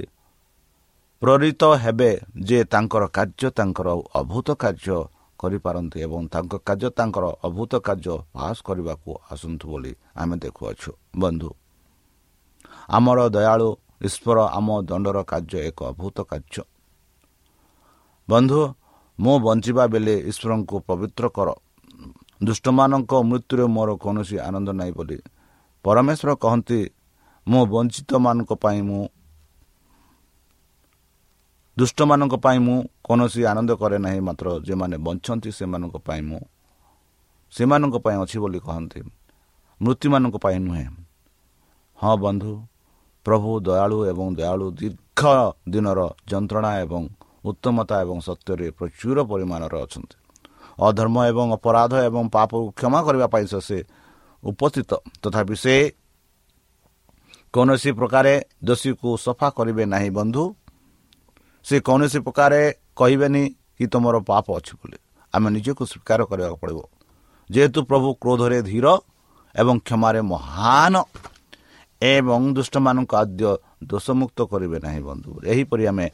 ପ୍ରେରିତ 1.23 1.63
ହେବେ 1.83 2.11
ଯେ 2.49 2.59
ତାଙ୍କର 2.73 3.05
କାର୍ଯ୍ୟ 3.17 3.49
ତାଙ୍କର 3.59 3.89
ଅଭୂତ 4.21 4.49
କାର୍ଯ୍ୟ 4.63 4.99
କରିପାରନ୍ତି 5.41 5.99
ଏବଂ 6.07 6.23
ତାଙ୍କ 6.33 6.53
କାର୍ଯ୍ୟ 6.67 6.89
ତାଙ୍କର 6.99 7.25
ଅଭୂତ 7.49 7.73
କାର୍ଯ୍ୟ 7.87 8.15
ପାସ୍ 8.35 8.61
କରିବାକୁ 8.67 9.11
ଆସନ୍ତୁ 9.33 9.65
ବୋଲି 9.71 9.93
ଆମେ 10.17 10.37
ଦେଖୁଅଛୁ। 10.45 10.91
ବନ୍ଧୁ 11.23 11.51
ଆମର 12.97 13.19
ଦୟାଳୁ 13.37 13.69
ଈଶ୍ୱର 14.07 14.39
ଆମ 14.59 14.69
ଦଣ୍ଡର 14.89 15.19
କାର୍ଯ୍ୟ 15.33 15.59
ଏକ 15.69 15.79
ଅଭୂତ 15.93 16.17
କାର୍ଯ୍ୟ। 16.31 16.63
ବନ୍ଧୁ 18.29 18.61
ମୁଁ 19.19 19.35
ବଞ୍ଚିବା 19.47 19.85
ବେଳେ 19.93 20.15
ଈଶ୍ୱରଙ୍କୁ 20.31 20.77
ପବିତ୍ର 20.89 21.25
କର। 21.37 21.49
ଦୁଷ୍ଟମାନଙ୍କ 22.47 23.13
ମୃତ୍ୟୁରେ 23.31 23.65
ମୋର 23.75 23.91
କୌଣସି 24.03 24.37
ଆନନ୍ଦ 24.47 24.69
ନାହିଁ 24.81 24.93
ବୋଲି 24.99 25.19
ପରମେଶ୍ୱର 25.85 26.31
କହନ୍ତି 26.45 26.81
ମୁଁ 27.47 27.63
ବଞ୍ଚିତମାନଙ୍କ 27.73 28.51
ପାଇଁ 28.65 28.81
ମୁଁ 28.89 29.03
ଦୁଷ୍ଟମାନଙ୍କ 31.77 32.35
ପାଇଁ 32.45 32.59
ମୁଁ 32.67 32.77
କୌଣସି 33.07 33.41
ଆନନ୍ଦ 33.51 33.71
କରେ 33.81 33.99
ନାହିଁ 34.05 34.21
ମାତ୍ର 34.27 34.47
ଯେଉଁମାନେ 34.67 34.97
ବଞ୍ଚନ୍ତି 35.07 35.51
ସେମାନଙ୍କ 35.59 35.97
ପାଇଁ 36.07 36.23
ମୁଁ 36.29 36.41
ସେମାନଙ୍କ 37.53 37.97
ପାଇଁ 38.05 38.17
ଅଛି 38.23 38.37
ବୋଲି 38.43 38.59
କହନ୍ତି 38.67 39.01
ମୃତ୍ୟୁମାନଙ୍କ 39.81 40.37
ପାଇଁ 40.45 40.59
ନୁହେଁ। 40.67 40.89
ହଁ 41.99 42.15
ବନ୍ଧୁ 42.25 42.53
ପ୍ରଭୁ 43.27 43.51
ଦୟାଳୁ 43.67 43.99
ଏବଂ 44.11 44.27
ଦୟାଳୁ 44.39 44.67
ଦୀର୍ଘ 44.81 45.21
ଦିନର 45.73 46.01
ଯନ୍ତ୍ରଣା 46.31 46.71
ଏବଂ 46.85 47.03
ଉତ୍ତମତା 47.47 47.97
ଏବଂ 48.05 48.19
ସତ୍ୟରେ 48.29 48.67
ପ୍ରଚୁର 48.79 49.17
ପରିମାଣର 49.31 49.75
ଅଛନ୍ତି 49.85 50.17
ଅଧର୍ମ 50.87 51.17
ଏବଂ 51.31 51.47
ଅପରାଧ 51.57 51.93
ଏବଂ 52.09 52.25
ପାପକୁ 52.35 52.67
କ୍ଷମା 52.79 53.01
କରିବା 53.07 53.27
ପାଇଁ 53.33 53.47
ସେ 53.69 53.79
ଉପସ୍ଥିତ। 54.43 54.91
ତଥାପି 55.23 55.57
ସେ 55.65 55.75
କୌଣସି 57.55 57.91
ପ୍ରକାରେ 57.99 58.33
ଦୋଷୀକୁ 58.67 59.09
ସଫା 59.27 59.49
କରିବେ 59.57 59.85
ନାହିଁ 59.93 60.11
ବନ୍ଧୁ। 60.19 60.45
ସେ 61.65 61.77
କୌଣସି 61.89 62.19
ପ୍ରକାରେ 62.27 62.61
କହିବେନି 62.99 63.43
କି 63.77 63.85
ତୁମର 63.93 64.17
ପାପ 64.29 64.47
ଅଛି 64.59 64.75
ବୋଲି। 64.79 64.99
ଆମେ 65.35 65.49
ନିଜକୁ 65.57 65.83
ସ୍ୱୀକାର 65.91 66.21
କରିବାକୁ 66.31 66.57
ପଡ଼ିବ। 66.63 66.81
ଯେହେତୁ 67.51 67.81
ପ୍ରଭୁ 67.91 68.09
କ୍ରୋଧରେ 68.23 68.59
ଧୀର 68.69 68.87
ଏବଂ 69.55 69.77
କ୍ଷମାରେ 69.87 70.21
ମହାନ 70.33 70.95
ଏବଂ 72.03 72.41
ଦୁଷ୍ଟମାନଙ୍କୁ 72.57 73.15
ଆଦ୍ୟ 73.23 73.43
ଦୋଷମୁକ୍ତ 73.91 74.39
କରିବେ 74.53 74.79
ନାହିଁ 74.87 75.03
ବନ୍ଧୁ। 75.09 75.31
ଏହିପରି 75.53 75.85
ଆମେ 75.91 76.07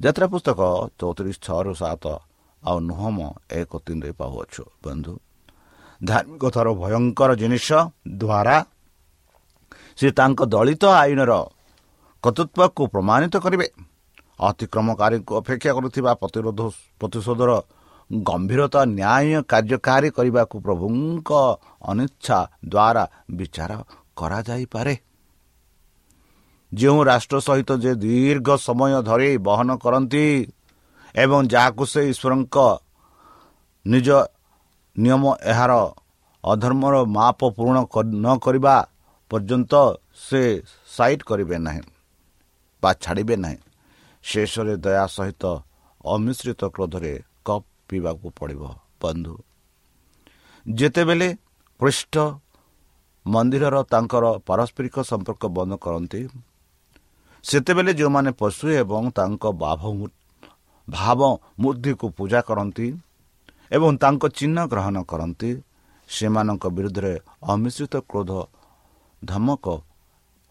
ଯାତ୍ରା 0.00 0.26
ପୁସ୍ତକ 0.32 0.60
ଚଉତିରିଶ 0.98 1.36
ଛଅରୁ 1.46 1.72
ସାତ 1.80 2.04
ଆଉ 2.62 2.78
ନୁହମ 2.88 3.18
ଏକ 3.60 3.72
ତିନିରେ 3.86 4.12
ପାଉଅଛୁ 4.20 4.62
ବନ୍ଧୁ 4.84 5.12
ଧାର୍ମିକତାର 6.00 6.66
ଭୟଙ୍କର 6.82 7.30
ଜିନିଷ 7.42 7.68
ଦ୍ୱାରା 8.20 8.56
ସେ 9.98 10.08
ତାଙ୍କ 10.18 10.40
ଦଳିତ 10.54 10.84
ଆଇନର 11.02 11.32
କର୍ତ୍ତୃତ୍ୱକୁ 12.24 12.82
ପ୍ରମାଣିତ 12.92 13.34
କରିବେ। 13.44 13.66
ଅତିକ୍ରମକାରୀଙ୍କୁ 14.40 15.32
ଅପେକ୍ଷା 15.40 15.70
କରୁଥିବା 15.76 16.12
ପ୍ରତିରୋଧ 16.20 16.60
ପ୍ରତିଶୋଧର 17.00 17.50
ଗମ୍ଭୀରତା 18.10 18.80
ନ୍ୟାୟ 18.98 19.36
କାର୍ଯ୍ୟକାରୀ 19.50 20.08
କରିବାକୁ 20.16 20.56
ପ୍ରଭୁଙ୍କ 20.66 21.30
ଅନିଚ୍ଛା 21.90 22.38
ଦ୍ୱାରା 22.72 23.04
ବିଚାର 23.38 23.72
କରାଯାଇପାରେ। 24.18 24.94
ଯେଉଁ 26.80 27.00
ରାଷ୍ଟ୍ର 27.08 27.38
ସହିତ 27.46 27.70
ଯେ 27.84 27.92
ଦୀର୍ଘ 28.02 28.48
ସମୟ 28.66 28.92
ଧରି 29.08 29.30
ବହନ 29.48 29.70
କରନ୍ତି 29.84 30.26
ଏବଂ 31.14 31.40
ଯାହାକୁ 31.52 31.84
ସେ 31.92 32.00
ଈଶ୍ୱରଙ୍କ 32.12 32.56
ନିଜ 33.86 34.08
ନିୟମ 34.96 35.24
ଏହାର 35.52 35.72
ଅଧର୍ମର 36.44 36.94
ମାପ 37.16 37.40
ପୂରଣ 37.56 37.76
ନ 38.24 38.26
କରିବା 38.44 38.76
ପର୍ଯ୍ୟନ୍ତ 39.30 39.72
ସେ 40.26 40.42
ସାଇଟ୍ 40.96 41.22
କରିବେ 41.28 41.56
ନାହିଁ 41.66 41.82
ବା 42.82 42.90
ଛାଡ଼ିବେ 43.02 43.36
ନାହିଁ। 43.44 43.58
ଶେଷରେ 44.24 44.74
ଦୟା 44.84 45.04
ସହିତ 45.16 45.44
ଅମିଶ୍ରିତ 46.04 46.62
କ୍ରୋଧରେ 46.74 47.12
କପ୍ 47.46 47.66
ପିଇବାକୁ 47.88 48.26
ପଡ଼ିବ 48.38 48.62
ବନ୍ଧୁ। 49.02 49.34
ଯେତେବେଳେ 50.66 51.28
ପୃଷ୍ଠ 51.80 52.14
ମନ୍ଦିରର 53.26 53.76
ତାଙ୍କର 53.92 54.24
ପାରସ୍ପରିକ 54.48 54.96
ସମ୍ପର୍କ 55.10 55.42
ବନ୍ଦ 55.56 55.72
କରନ୍ତି 55.84 56.20
ସେତେବେଳେ 57.44 57.92
ଯେଉଁମାନେ 58.00 58.30
ପଶୁ 58.40 58.66
ଏବଂ 58.82 59.04
ତାଙ୍କ 59.18 59.44
ଭାବ 59.62 59.82
ଭାବ 60.88 61.20
ମୂର୍ତ୍ତିକୁ 61.62 62.06
ପୂଜା 62.18 62.40
କରନ୍ତି 62.48 62.86
ଏବଂ 63.76 63.90
ତାଙ୍କ 64.02 64.22
ଚିହ୍ନ 64.38 64.58
ଗ୍ରହଣ 64.72 64.96
କରନ୍ତି 65.10 65.50
ସେମାନଙ୍କ 66.08 66.64
ବିରୁଦ୍ଧରେ 66.76 67.12
ଅମିଶ୍ରିତ 67.52 67.94
କ୍ରୋଧ 68.10 68.32
ଧମକ 69.22 69.64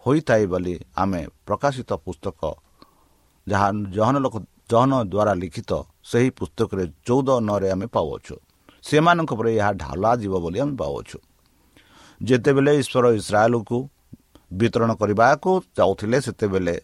ହୋଇଥାଏ 0.06 0.44
ବୋଲି 0.52 0.76
ଆମେ 1.02 1.22
ପ୍ରକାଶିତ 1.48 1.92
ପୁସ୍ତକ 2.06 2.42
ଯାହା 3.48 3.68
ଜହନ 3.96 4.16
ଲୋକ 4.26 4.36
ଜହନ 4.72 4.92
ଦ୍ୱାରା 5.14 5.34
ଲିଖିତ 5.42 5.72
ସେହି 6.10 6.30
ପୁସ୍ତକରେ 6.40 6.84
ଚଉଦ 7.08 7.30
ନରେ 7.48 7.68
ଆମେ 7.76 7.88
ପାଉଅଛୁ। 7.96 8.36
ସେମାନଙ୍କ 8.84 9.32
ପରେ 9.40 9.52
ଏହା 9.60 9.72
ଢାଲା 9.84 10.12
ଯିବ 10.22 10.34
ବୋଲି 10.44 10.58
ଆମେ 10.64 10.76
ପାଉଅଛୁ। 10.82 11.18
ଯେତେବେଳେ 12.22 12.72
ଈଶ୍ୱର 12.82 13.06
ଇସ୍ରାଏଲକୁ 13.20 13.77
ବିତରଣ 14.59 14.92
କରିବାକୁ 15.01 15.51
ଯାଉଥିଲେ 15.77 16.18
ସେତେବେଳେ। 16.25 16.75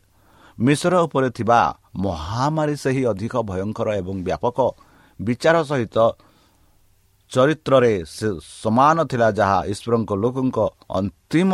ମିଶ୍ର 0.58 0.93
ଉପରେ 1.05 1.29
ଥିବା 1.38 1.60
ମହାମାରୀ 2.05 2.75
ସେହି 2.84 3.01
ଅଧିକ 3.12 3.34
ଭୟଙ୍କର 3.49 3.88
ଏବଂ 4.01 4.15
ବ୍ୟାପକ 4.27 4.58
ବିଚାର 5.19 5.55
ସହିତ 5.69 5.97
ଚରିତ୍ରରେ 7.32 7.93
ସମାନ 8.62 8.97
ଥିଲା 9.12 9.27
ଯାହା 9.39 9.60
ଈଶ୍ୱରଙ୍କ 9.71 10.12
ଲୋକଙ୍କ 10.23 10.58
ଅନ୍ତିମ 10.99 11.51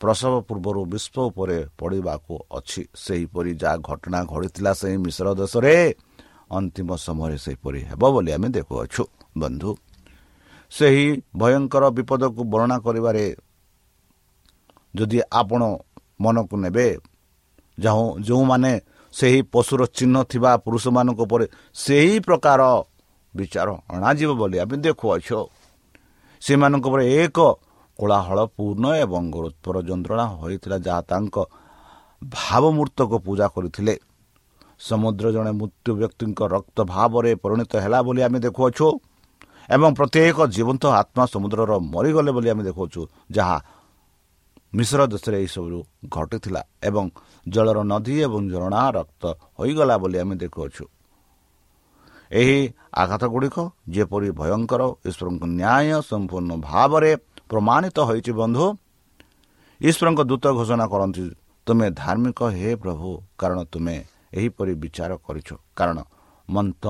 ପ୍ରସବ 0.00 0.32
ପୂର୍ବରୁ 0.48 0.80
ବିଶ୍ୱ 0.92 1.18
ଉପରେ 1.28 1.58
ପଡ଼ିବାକୁ 1.78 2.34
ଅଛି। 2.58 2.82
ସେହିପରି 3.04 3.52
ଯାହା 3.62 3.76
ଘଟଣା 3.88 4.18
ଘଟିଥିଲା 4.32 4.72
ସେହି 4.80 4.96
ମିଶ୍ର 5.04 5.26
ଦେଶରେ 5.40 5.74
ଅନ୍ତିମ 6.58 6.88
ସମୟରେ 7.06 7.36
ସେହିପରି 7.44 7.80
ହେବ 7.90 8.02
ବୋଲି 8.14 8.30
ଆମେ 8.36 8.48
ଦେଖୁଅଛୁ। 8.56 9.02
ବନ୍ଧୁ 9.40 9.70
ସେହି 10.72 11.06
ଭୟଙ୍କର 11.36 11.84
ବିପଦକୁ 11.96 12.40
ବର୍ଣ୍ଣନା 12.52 12.76
କରିବାରେ 12.86 13.24
ଯଦି 14.94 15.18
ଆପଣ 15.40 15.62
ମନକୁ 16.22 16.54
ନେବେ 16.64 16.86
ଯେଉଁ 17.78 18.06
ଯେଉଁମାନେ 18.26 18.72
ସେହି 19.14 19.40
ପଶୁର 19.54 19.80
ଚିହ୍ନ 19.96 20.16
ଥିବା 20.30 20.50
ପୁରୁଷମାନଙ୍କ 20.64 21.20
ଉପରେ 21.26 21.44
ସେହି 21.74 22.16
ପ୍ରକାର 22.26 22.60
ବିଚାର 23.34 23.68
ଅଣାଯିବ 23.94 24.30
ବୋଲି 24.40 24.56
ଆମେ 24.62 24.76
ଦେଖୁଅଛୁ। 24.84 25.38
ସେମାନଙ୍କ 26.42 26.84
ଉପରେ 26.90 27.04
ଏକ 27.22 27.38
କୋଳାହଳ 27.98 28.38
ପୂର୍ଣ୍ଣ 28.56 28.84
ଏବଂ 29.04 29.22
ଗୁରୁତ୍ୱର 29.34 29.76
ଯନ୍ତ୍ରଣା 29.88 30.24
ହୋଇଥିଲା 30.40 30.76
ଯାହା 30.86 31.02
ତାଙ୍କ 31.10 31.36
ଭାବମୂର୍ତ୍ତକୁ 32.22 33.16
ପୂଜା 33.26 33.46
କରିଥିଲେ। 33.54 33.94
ସମୁଦ୍ର 34.80 35.26
ଜଣେ 35.36 35.52
ମୃତ୍ୟୁ 35.60 35.90
ବ୍ୟକ୍ତିଙ୍କ 36.00 36.40
ରକ୍ତ 36.54 36.78
ଭାବରେ 36.92 37.30
ପରିଣତ 37.42 37.72
ହେଲା 37.84 37.98
ବୋଲି 38.06 38.20
ଆମେ 38.26 38.38
ଦେଖୁଅଛୁ 38.46 38.86
ଏବଂ 39.74 39.90
ପ୍ରତ୍ୟେକ 39.98 40.38
ଜୀବନ୍ତ 40.54 40.84
ଆତ୍ମା 41.00 41.24
ସମୁଦ୍ରର 41.34 41.72
ମରିଗଲେ 41.94 42.30
ବୋଲି 42.36 42.48
ଆମେ 42.52 42.62
ଦେଖୁଅଛୁ 42.68 43.00
ଯାହା 43.36 43.56
ମିଶ୍ର 44.72 45.00
ଦେଶରେ 45.12 45.36
ଏହିସବୁ 45.42 45.78
ଘଟିଥିଲା 46.08 46.62
ଏବଂ 46.88 47.04
ଜଳର 47.46 47.78
ନଦୀ 47.92 48.14
ଏବଂ 48.26 48.42
ଝରଣା 48.52 48.82
ରକ୍ତ 48.98 49.22
ହୋଇଗଲା 49.58 49.94
ବୋଲି 50.02 50.16
ଆମେ 50.22 50.34
ଦେଖୁଅଛୁ। 50.42 50.84
ଏହି 52.30 52.58
ଆଘାତ 53.02 53.22
ଗୁଡ଼ିକ 53.34 53.56
ଯେପରି 53.94 54.28
ଭୟଙ୍କର 54.40 54.82
ଈଶ୍ୱରଙ୍କ 55.08 55.42
ନ୍ୟାୟ 55.58 55.98
ସମ୍ପୂର୍ଣ୍ଣ 56.10 56.50
ଭାବରେ 56.68 57.12
ପ୍ରମାଣିତ 57.50 57.98
ହୋଇଛି 58.08 58.32
ବନ୍ଧୁ 58.40 58.64
ଈଶ୍ୱରଙ୍କ 59.80 60.20
ଦୂତ 60.30 60.44
ଘୋଷଣା 60.58 60.86
କରନ୍ତି 60.92 61.24
ତୁମେ 61.66 61.86
ଧାର୍ମିକ 62.02 62.40
ହେ 62.56 62.70
ପ୍ରଭୁ 62.82 63.08
କାରଣ 63.40 63.58
ତୁମେ 63.72 63.96
ଏହିପରି 64.38 64.72
ବିଚାର 64.82 65.12
କରିଛ। 65.26 65.48
କାରଣ 65.78 65.98
ମନ୍ତ 66.48 66.84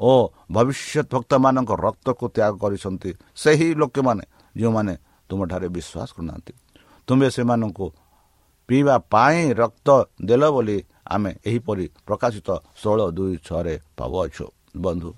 ଓ 0.00 0.10
ଭବିଷ୍ୟତ 0.54 1.10
ଭକ୍ତମାନଙ୍କ 1.12 1.70
ରକ୍ତକୁ 1.86 2.24
ତ୍ୟାଗ 2.34 2.52
କରିଛନ୍ତି 2.62 3.10
ସେହି 3.42 3.68
ଲୋକମାନେ 3.80 4.24
ଯେଉଁମାନେ 4.56 4.94
ତୁମଠାରେ 5.28 5.68
ବିଶ୍ୱାସ 5.76 6.08
କରୁନାହାନ୍ତି। 6.16 6.52
ତୁମେ 7.10 7.28
ସେମାନଙ୍କୁ 7.34 7.86
ପିଇବା 8.68 8.96
ପାଇଁ 9.10 9.38
ରକ୍ତ 9.60 9.88
ଦେଲ 10.28 10.42
ବୋଲି 10.54 10.78
ଆମେ 11.10 11.30
ଏହିପରି 11.42 11.84
ପ୍ରକାଶିତ 12.06 12.48
ଷୋହଳ 12.80 13.00
ଦୁଇ 13.16 13.34
ଛଅରେ 13.46 13.74
ପାଉଅଛୁ। 13.98 14.46
ବନ୍ଧୁ 14.84 15.10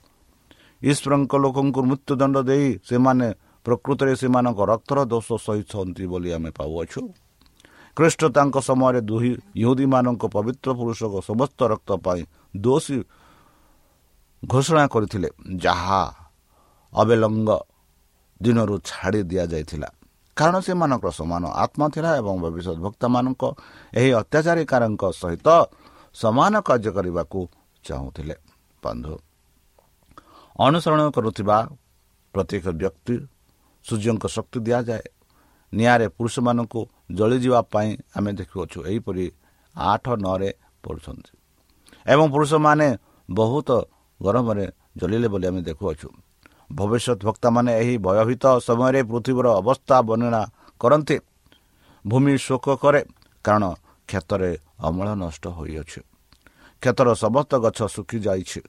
ଈଶ୍ୱରଙ୍କ 0.83 1.33
ଲୋକଙ୍କୁ 1.45 1.81
ମୃତ୍ୟୁଦଣ୍ଡ 1.89 2.37
ଦେଇ 2.49 2.69
ସେମାନେ 2.89 3.29
ପ୍ରକୃତରେ 3.67 4.13
ସେମାନଙ୍କ 4.21 4.61
ରକ୍ତର 4.73 4.99
ଦୋଷ 5.13 5.29
ସହିଛନ୍ତି 5.47 6.05
ବୋଲି 6.13 6.31
ଆମେ 6.37 6.51
ପାଉଅଛୁ। 6.59 7.01
ଖ୍ରୀଷ୍ଟ 7.97 8.23
ତାଙ୍କ 8.37 8.57
ସମୟରେ 8.69 9.01
ଦୁଇ 9.11 9.31
ଇହୁଦୀମାନଙ୍କ 9.63 10.23
ପବିତ୍ର 10.35 10.69
ପୁରୁଷଙ୍କ 10.79 11.17
ସମସ୍ତ 11.29 11.59
ରକ୍ତ 11.73 11.91
ପାଇଁ 12.05 12.23
ଦୋଷୀ 12.65 12.99
ଘୋଷଣା 14.43 14.85
କରିଥିଲେ 14.95 15.29
ଯାହା 15.65 16.03
ଅବେଲଙ୍ଗ 16.93 17.51
ଦିନରୁ 18.41 18.75
ଛାଡ଼ି 18.89 19.21
ଦିଆଯାଇଥିଲା। 19.31 19.89
କାରଣ 20.37 20.57
ସେମାନଙ୍କର 20.67 21.11
ସମାନ 21.21 21.43
ଆତ୍ମା 21.65 21.87
ଥିଲା 21.95 22.11
ଏବଂ 22.21 22.35
ଭବିଷ୍ୟତ 22.45 22.77
ଭକ୍ତମାନଙ୍କ 22.87 23.43
ଏହି 24.01 24.11
ଅତ୍ୟାଚାରୀକାରଙ୍କ 24.21 25.03
ସହିତ 25.21 25.49
ସମାନ 26.15 26.53
କାର୍ଯ୍ୟ 26.69 26.91
କରିବାକୁ 26.97 27.41
ଚାହୁଁଥିଲେ। 27.85 28.37
ବନ୍ଧୁ 28.83 29.15
ଅନୁସରଣ 30.67 31.01
କରୁଥିବା 31.17 31.57
ପ୍ରତ୍ୟେକ 32.35 32.65
ବ୍ୟକ୍ତି 32.81 33.15
ସୂର୍ଯ୍ୟଙ୍କ 33.85 34.25
ଶକ୍ତି 34.37 34.59
ଦିଆଯାଏ। 34.67 35.05
ନିଆଁରେ 35.73 36.07
ପୁରୁଷମାନଙ୍କୁ 36.17 36.81
ଜଳିଯିବା 37.19 37.61
ପାଇଁ 37.73 37.91
ଆମେ 38.17 38.31
ଦେଖୁଅଛୁ 38.41 38.79
ଏହିପରି 38.91 39.25
ଆଠ 39.75 40.05
ନଅରେ 40.25 40.51
ପଢ଼ୁଛନ୍ତି। 40.85 41.33
ଏବଂ 42.13 42.27
ପୁରୁଷମାନେ 42.35 42.89
ବହୁତ 43.29 43.69
ଗରମରେ 44.21 44.67
ଜଳିଲେ 44.99 45.29
ବୋଲି 45.33 45.47
ଆମେ 45.51 45.61
ଦେଖୁଅଛୁ। 45.69 46.09
ଭବିଷ୍ୟତ 46.73 47.21
ଭକ୍ତମାନେ 47.27 47.71
ଏହି 47.81 47.95
ଭୟଭୀତ 47.99 48.45
ସମୟରେ 48.67 49.01
ପୃଥିବୀର 49.11 49.47
ଅବସ୍ଥା 49.61 49.97
ବର୍ଣ୍ଣନା 50.09 50.43
କରନ୍ତି। 50.81 51.17
ଭୂମି 52.05 52.35
ଶୋକ 52.47 52.67
କରେ 52.83 53.01
କାରଣ 53.45 53.65
କ୍ଷେତରେ 54.09 54.51
ଅମଳ 54.87 55.09
ନଷ୍ଟ 55.23 55.45
ହୋଇଅଛି। 55.59 56.01
କ୍ଷେତର 56.83 57.09
ସମସ୍ତ 57.15 57.53
ଗଛ 57.65 57.79
ଶୁଖିଯାଇଛି 57.95 58.61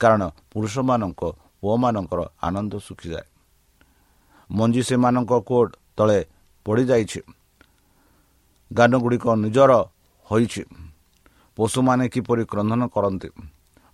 କାରଣ 0.00 0.22
ପୁରୁଷମାନଙ୍କ 0.52 1.22
ପୁଅମାନଙ୍କର 1.60 2.20
ଆନନ୍ଦ 2.46 2.72
ଶୁଖିଯାଏ। 2.86 3.26
ମଞ୍ଜି 4.50 4.82
ସେମାନଙ୍କ 4.88 5.32
କୋଟ୍ 5.48 5.72
ତଳେ 5.96 6.18
ପଡ଼ିଯାଇଛି 6.66 7.20
ଗାନ 8.70 8.92
ଗୁଡ଼ିକ 9.02 9.26
ନିଜର 9.44 9.72
ହୋଇଛି। 10.26 10.62
ପଶୁମାନେ 11.58 12.04
କିପରି 12.08 12.42
କ୍ରନ୍ଧନ 12.52 12.82
କରନ୍ତି? 12.94 13.28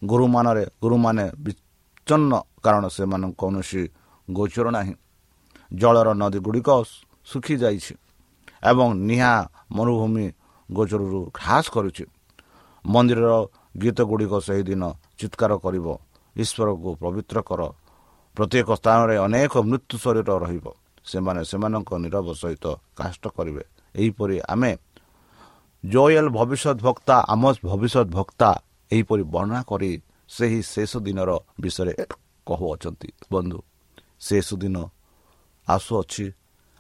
ଗୁରୁମାନରେ 0.03 0.65
ଗୁରୁମାନେ 0.83 1.25
ବିଚ୍ଛନ୍ନ 2.07 2.33
କାରଣ 2.63 2.85
ସେମାନଙ୍କୁ 2.87 3.35
କୌଣସି 3.35 3.83
ଗୋଚର 4.29 4.67
ନାହିଁ। 4.71 4.95
ଜଳର 5.73 6.09
ନଦୀ 6.15 6.39
ଗୁଡ଼ିକ 6.47 6.69
ଶୁଖିଯାଇଛି 7.27 7.95
ଏବଂ 8.71 8.89
ନିଆଁ 9.09 9.37
ମରୁଭୂମି 9.77 10.27
ଗୋଚରରୁ 10.69 11.21
ହ୍ରାସ 11.37 11.65
କରୁଛି। 11.75 12.05
ମନ୍ଦିରର 12.85 13.35
ଗୀତ 13.83 13.99
ଗୁଡ଼ିକ 14.11 14.33
ସେହିଦିନ 14.47 14.83
ଚିତ୍କାର 15.19 15.53
କରିବ। 15.65 15.87
ଈଶ୍ୱରକୁ 16.37 16.89
ପବିତ୍ର 17.03 17.37
କର। 17.49 17.61
ପ୍ରତ୍ୟେକ 18.35 18.69
ସ୍ଥାନରେ 18.81 19.15
ଅନେକ 19.27 19.53
ମୃତ୍ୟୁ 19.67 19.97
ଶରୀର 19.99 20.31
ରହିବ। 20.45 20.67
ସେମାନେ 21.11 21.41
ସେମାନଙ୍କ 21.51 21.91
ନିରବ 22.03 22.27
ସହିତ 22.43 22.65
କାଷ୍ଟ 22.99 23.25
କରିବେ। 23.37 23.63
ଏହିପରି 23.95 24.37
ଆମେ 24.53 24.71
ଜୟଲ 25.85 26.27
ଭବିଷ୍ୟତ 26.39 26.79
ବକ୍ତା 26.87 27.17
ଆମ 27.33 27.43
ଭବିଷ୍ୟତ 27.71 28.09
ବକ୍ତା 28.19 28.51
ଏହିପରି 28.91 29.23
ବର୍ଣ୍ଣନା 29.35 29.61
କରି 29.71 29.91
ସେହି 30.29 30.61
ଶେଷ 30.63 30.93
ଦିନର 31.07 31.31
ବିଷୟରେ 31.61 31.95
କହୁଅଛନ୍ତି। 32.47 33.09
ବନ୍ଧୁ 33.33 33.59
ଶେଷ 34.21 34.49
ଦିନ 34.63 34.77
ଆସୁଅଛି 35.69 36.27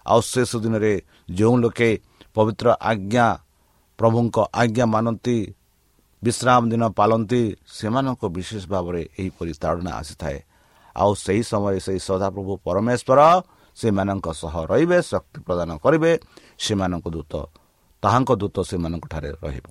ଆଉ 0.06 0.20
ଶେଷ 0.32 0.50
ଦିନରେ 0.64 0.92
ଯେଉଁ 1.30 1.54
ଲୋକେ 1.56 1.90
ପବିତ୍ର 2.34 2.66
ଆଜ୍ଞା 2.90 3.26
ପ୍ରଭୁଙ୍କ 3.98 4.36
ଆଜ୍ଞା 4.54 4.84
ମାନନ୍ତି 4.94 5.36
ବିଶ୍ରାମ 6.22 6.62
ଦିନ 6.72 6.82
ପାଳନ୍ତି 6.98 7.42
ସେମାନଙ୍କ 7.68 8.22
ବିଶେଷ 8.36 8.62
ଭାବରେ 8.66 9.02
ଏହିପରି 9.18 9.52
ତାଡ଼ନା 9.62 9.90
ଆସିଥାଏ। 10.00 10.38
ଆଉ 10.96 11.12
ସେହି 11.24 11.42
ସମୟରେ 11.50 11.78
ସେହି 11.86 12.00
ସଦାପ୍ରଭୁ 12.08 12.52
ପରମେଶ୍ୱର 12.66 13.20
ସେମାନଙ୍କ 13.76 14.26
ସହ 14.32 14.54
ରହିବେ 14.72 14.98
ଶକ୍ତି 15.02 15.38
ପ୍ରଦାନ 15.46 15.70
କରିବେ 15.84 16.12
ସେମାନଙ୍କ 16.58 17.06
ଦୂତ 17.16 17.32
ତାହାଙ୍କ 18.02 18.30
ଦୂତ 18.40 18.56
ସେମାନଙ୍କଠାରେ 18.70 19.30
ରହିବ। 19.44 19.66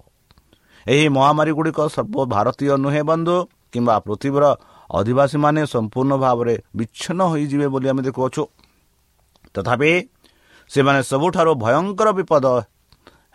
ଏହି 0.85 1.05
ମହାମାରୀ 1.17 1.51
ଗୁଡ଼ିକ 1.57 1.79
ସର୍ବ 1.95 2.15
ଭାରତୀୟ 2.35 2.73
ନୁହେଁ 2.77 3.03
ବନ୍ଧୁ। 3.11 3.37
କିମ୍ବା 3.73 3.95
ପୃଥିବୀର 4.05 4.45
ଅଧିବାସୀମାନେ 4.89 5.61
ସମ୍ପୂର୍ଣ୍ଣ 5.73 6.13
ଭାବରେ 6.23 6.55
ବିଚ୍ଛିନ୍ନ 6.77 7.21
ହୋଇଯିବେ 7.31 7.67
ବୋଲି 7.73 7.87
ଆମେ 7.91 8.01
ଦେଖୁଅଛୁ। 8.07 8.43
ତଥାପି 9.55 9.91
ସେମାନେ 10.71 10.99
ସବୁଠାରୁ 11.11 11.51
ଭୟଙ୍କର 11.63 12.07
ବିପଦ 12.17 12.45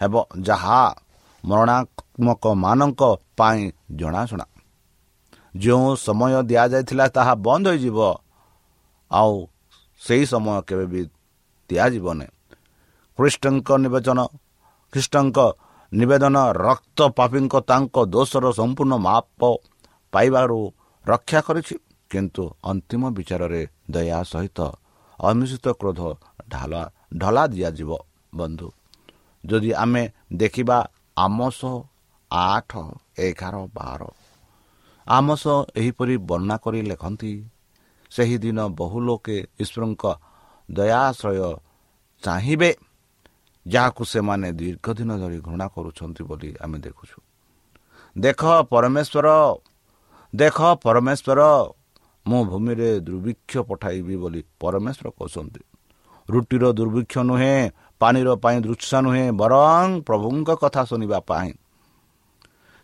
ହେବ 0.00 0.14
ଯାହା 0.48 0.80
ମରଣାତ୍ମକମାନଙ୍କ 1.44 3.02
ପାଇଁ 3.38 3.60
ଜଣାଶୁଣା। 3.98 4.46
ଯେଉଁ 5.54 5.88
ସମୟ 6.06 6.32
ଦିଆଯାଇଥିଲା 6.50 7.06
ତାହା 7.16 7.32
ବନ୍ଦ 7.46 7.66
ହୋଇଯିବ 7.72 7.98
ଆଉ 9.10 9.34
ସେହି 10.00 10.24
ସମୟ 10.32 10.56
କେବେ 10.68 10.84
ବି 10.92 11.00
ଦିଆଯିବନି 11.70 12.26
ଖ୍ରୀଷ୍ଟଙ୍କ 13.18 13.68
ନିବେଚନ 13.84 14.18
ଖ୍ରୀଷ୍ଟଙ୍କ 14.92 15.38
ନିବେଦନ 15.92 16.36
ରକ୍ତ 16.66 16.98
ପାପୀଙ୍କ 17.18 17.54
ତାଙ୍କ 17.70 17.96
ଦୋଷର 18.14 18.44
ସମ୍ପୂର୍ଣ୍ଣ 18.58 18.94
ମାପ 19.06 19.40
ପାଇବାରୁ 20.12 20.58
ରକ୍ଷା 21.04 21.40
କରିଛି 21.40 21.74
କିନ୍ତୁ 22.10 22.42
ଅନ୍ତିମ 22.70 23.02
ବିଚାରରେ 23.16 23.62
ଦୟା 23.90 24.18
ସହିତ 24.24 24.58
ଅମିଶ୍ରିତ 25.18 25.66
କ୍ରୋଧ 25.80 26.00
ଢାଲା 26.50 26.82
ଢଲା 27.20 27.44
ଦିଆଯିବ 27.46 27.90
ବନ୍ଧୁ। 28.34 28.68
ଯଦି 29.44 29.70
ଆମେ 29.74 30.02
ଦେଖିବା 30.32 30.78
ଆମସ 31.16 31.60
ଆଠ 32.30 32.70
ଏଗାର 33.18 33.56
ବାର 33.74 34.00
ଆମସ 35.06 35.44
ଏହିପରି 35.76 36.14
ବର୍ଣ୍ଣନା 36.28 36.56
କରି 36.64 36.80
ଲେଖନ୍ତି 36.90 37.32
ସେହିଦିନ 38.12 38.58
ବହୁ 38.78 38.98
ଲୋକେ 39.00 39.36
ଈଶ୍ୱରଙ୍କ 39.62 40.04
ଦୟାଶ୍ରୟ 40.68 41.50
ଚାହିଁବେ 42.22 42.70
ଯାହାକୁ 43.66 44.02
ସେମାନେ 44.04 44.48
ଦୀର୍ଘ 44.52 44.86
ଦିନ 44.98 45.10
ଧରି 45.22 45.38
ଘୃଣା 45.40 45.66
କରୁଛନ୍ତି 45.74 46.22
ବୋଲି 46.22 46.50
ଆମେ 46.64 46.78
ଦେଖୁଛୁ। 46.78 47.18
ଦେଖ 48.16 48.40
ପରମେଶ୍ୱର! 48.70 49.28
ଦେଖ 50.34 50.58
ପରମେଶ୍ୱର 50.82 51.40
ମୁଁ 52.26 52.40
ଭୂମିରେ 52.44 52.90
ଦୁର୍ଭିକ୍ଷ 53.00 53.52
ପଠାଇବି 53.68 54.14
ବୋଲି 54.16 54.40
ପରମେଶ୍ୱର 54.60 55.08
କହୁଛନ୍ତି। 55.18 55.62
ରୁଟିର 56.28 56.64
ଦୁର୍ଭିକ୍ଷ 56.72 57.14
ନୁହେଁ 57.18 57.70
ପାଣିର 58.00 58.28
ପାଇଁ 58.34 58.56
ଦୃଶ୍ୟ 58.60 58.96
ନୁହେଁ 59.04 59.24
ବରଂ 59.32 59.86
ପ୍ରଭୁଙ୍କ 60.06 60.48
କଥା 60.62 60.82
ଶୁଣିବା 60.84 61.18
ପାଇଁ। 61.20 61.50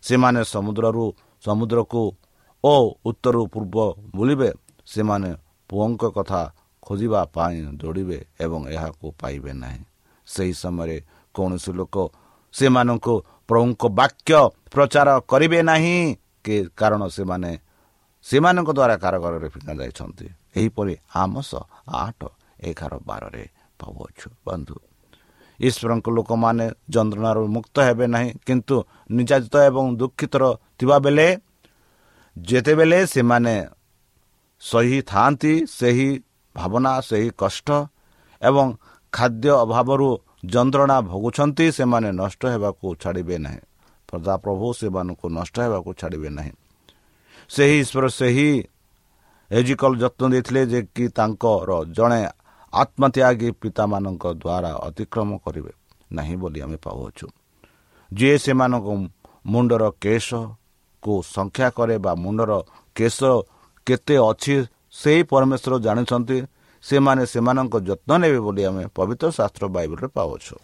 ସେମାନେ 0.03 0.41
ସମୁଦ୍ରରୁ 0.43 1.05
ସମୁଦ୍ରକୁ 1.45 2.03
ଓ 2.63 2.73
ଉତ୍ତର 3.05 3.35
ପୂର୍ବ 3.53 3.75
ବୁଲିବେ। 4.15 4.49
ସେମାନେ 4.85 5.29
ପୁଅଙ୍କ 5.69 6.03
କଥା 6.17 6.41
ଖୋଜିବା 6.83 7.21
ପାଇଁ 7.35 7.55
ଦୌଡ଼ିବେ 7.81 8.19
ଏବଂ 8.39 8.61
ଏହାକୁ 8.75 9.05
ପାଇବେ 9.21 9.51
ନାହିଁ। 9.53 9.81
ସେହି 10.27 10.53
ସମୟରେ 10.53 10.97
କୌଣସି 11.35 11.71
ଲୋକ 11.79 11.95
ସେମାନଙ୍କୁ 12.53 13.13
ପ୍ରଭୁଙ୍କ 13.47 13.83
ବାକ୍ୟ 13.99 14.39
ପ୍ରଚାର 14.73 15.07
କରିବେ 15.31 15.59
ନାହିଁ। 15.63 15.97
କି 16.47 16.55
କାରଣ 16.79 17.01
ସେମାନେ 17.17 17.51
ସେମାନଙ୍କ 18.25 18.69
ଦ୍ୱାରା 18.77 18.95
କାରଗରରେ 19.03 19.47
ଫିଙ୍ଗା 19.53 19.73
ଯାଇଛନ୍ତି। 19.81 20.27
ଏହିପରି 20.57 20.93
ଆମସ 21.15 21.51
ଆଠ 22.03 22.19
ଏଗାର 22.69 22.93
ବାରରେ 23.07 23.43
ପାଉଅଛୁ। 23.79 24.27
ବନ୍ଧୁ 24.45 24.75
ଈଶ୍ୱରଙ୍କ 25.59 26.07
ଲୋକମାନେ 26.17 26.65
ଯନ୍ତ୍ରଣାରୁ 26.89 27.41
ମୁକ୍ତ 27.55 27.75
ହେବେ 27.87 28.05
ନାହିଁ 28.13 28.29
କିନ୍ତୁ 28.47 28.75
ନିର୍ଯାତିତ 29.11 29.55
ଏବଂ 29.69 29.85
ଦୁଃଖିତର 29.97 30.43
ଥିବାବେଳେ 30.77 31.27
ଯେତେବେଳେ 32.35 32.99
ସେମାନେ 33.05 33.55
ସହିଥାନ୍ତି 34.61 35.53
ସେହି 35.69 36.09
ଭାବନା 36.55 36.91
ସେହି 37.09 37.29
କଷ୍ଟ 37.37 37.67
ଏବଂ 38.41 38.67
ଖାଦ୍ୟ 39.13 39.49
ଅଭାବରୁ 39.63 40.09
ଯନ୍ତ୍ରଣା 40.45 40.97
ଭୋଗୁଛନ୍ତି 41.09 41.65
ସେମାନେ 41.71 42.09
ନଷ୍ଟ 42.21 42.41
ହେବାକୁ 42.53 42.87
ଛାଡ଼ିବେ 43.01 43.37
ନାହିଁ। 43.37 43.61
ପ୍ରଭୁ 44.07 44.65
ସେମାନଙ୍କୁ 44.79 45.25
ନଷ୍ଟ 45.37 45.55
ହେବାକୁ 45.63 45.89
ଛାଡ଼ିବେ 45.99 46.29
ନାହିଁ। 46.37 46.53
ସେହି 47.49 47.75
ଈଶ୍ୱର 47.83 48.05
ସେହି 48.19 48.49
ଏଜିକଲ 49.51 49.91
ଯତ୍ନ 50.03 50.23
ଦେଇଥିଲେ 50.33 50.61
ଯେ 50.71 50.79
କି 50.95 51.05
ତାଙ୍କର 51.17 51.69
ଜଣେ 51.97 52.21
ଆତ୍ମତ୍ୟାଗୀ 52.73 53.49
ପିତାମାନଙ୍କ 53.61 54.23
ଦ୍ୱାରା 54.43 54.71
ଅତିକ୍ରମ 54.87 55.29
କରିବେ 55.45 55.71
ନାହିଁ 56.11 56.35
ବୋଲି 56.41 56.59
ଆମେ 56.65 56.77
ପାଉଅଛୁ। 56.85 57.27
ଯିଏ 58.11 58.35
ସେମାନଙ୍କ 58.45 58.87
ମୁଣ୍ଡର 59.45 59.83
କେଶକୁ 60.03 61.13
ସଂଖ୍ୟା 61.35 61.67
କରେ 61.77 61.95
ବା 62.05 62.11
ମୁଣ୍ଡର 62.23 62.51
କେଶ 62.95 63.19
କେତେ 63.87 64.15
ଅଛି 64.29 64.55
ସେହି 65.01 65.21
ପରମେଶ୍ୱର 65.31 65.73
ଜାଣିଛନ୍ତି 65.85 66.37
ସେମାନେ 66.83 67.23
ସେମାନଙ୍କ 67.33 67.75
ଯତ୍ନ 67.89 68.09
ନେବେ 68.21 68.39
ବୋଲି 68.45 68.61
ଆମେ 68.69 68.83
ପବିତ୍ର 68.97 69.27
ଶାସ୍ତ୍ର 69.37 69.63
ବାଇବଲରେ 69.75 70.07
ପାଉଛୁ 70.17 70.55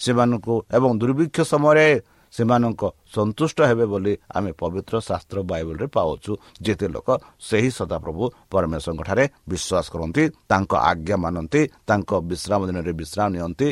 ସେମାନଙ୍କୁ 0.00 0.54
ଏବଂ 0.76 0.90
ଦୁର୍ଭିକ୍ଷ 1.00 1.38
ସମୟରେ 1.52 1.86
ସେମାନଙ୍କ 2.32 2.82
ସନ୍ତୁଷ୍ଟ 3.14 3.58
ହେବେ 3.70 3.86
ବୋଲି 3.92 4.12
ଆମେ 4.36 4.50
ପବିତ୍ର 4.60 4.94
ଶାସ୍ତ୍ର 5.08 5.38
ବାଇବଲରେ 5.50 5.86
ପାଉଛୁ। 5.96 6.32
ଯେତେ 6.64 6.86
ଲୋକ 6.94 7.08
ସେହି 7.48 7.70
ସଦାପ୍ରଭୁ 7.78 8.24
ପରମେଶ୍ୱରଙ୍କଠାରେ 8.52 9.24
ବିଶ୍ୱାସ 9.50 9.86
କରନ୍ତି 9.92 10.22
ତାଙ୍କ 10.50 10.72
ଆଜ୍ଞା 10.90 11.16
ମାନନ୍ତି 11.24 11.60
ତାଙ୍କ 11.88 12.10
ବିଶ୍ରାମ 12.30 12.60
ଦିନରେ 12.68 12.92
ବିଶ୍ରାମ 13.00 13.28
ନିଅନ୍ତି 13.36 13.68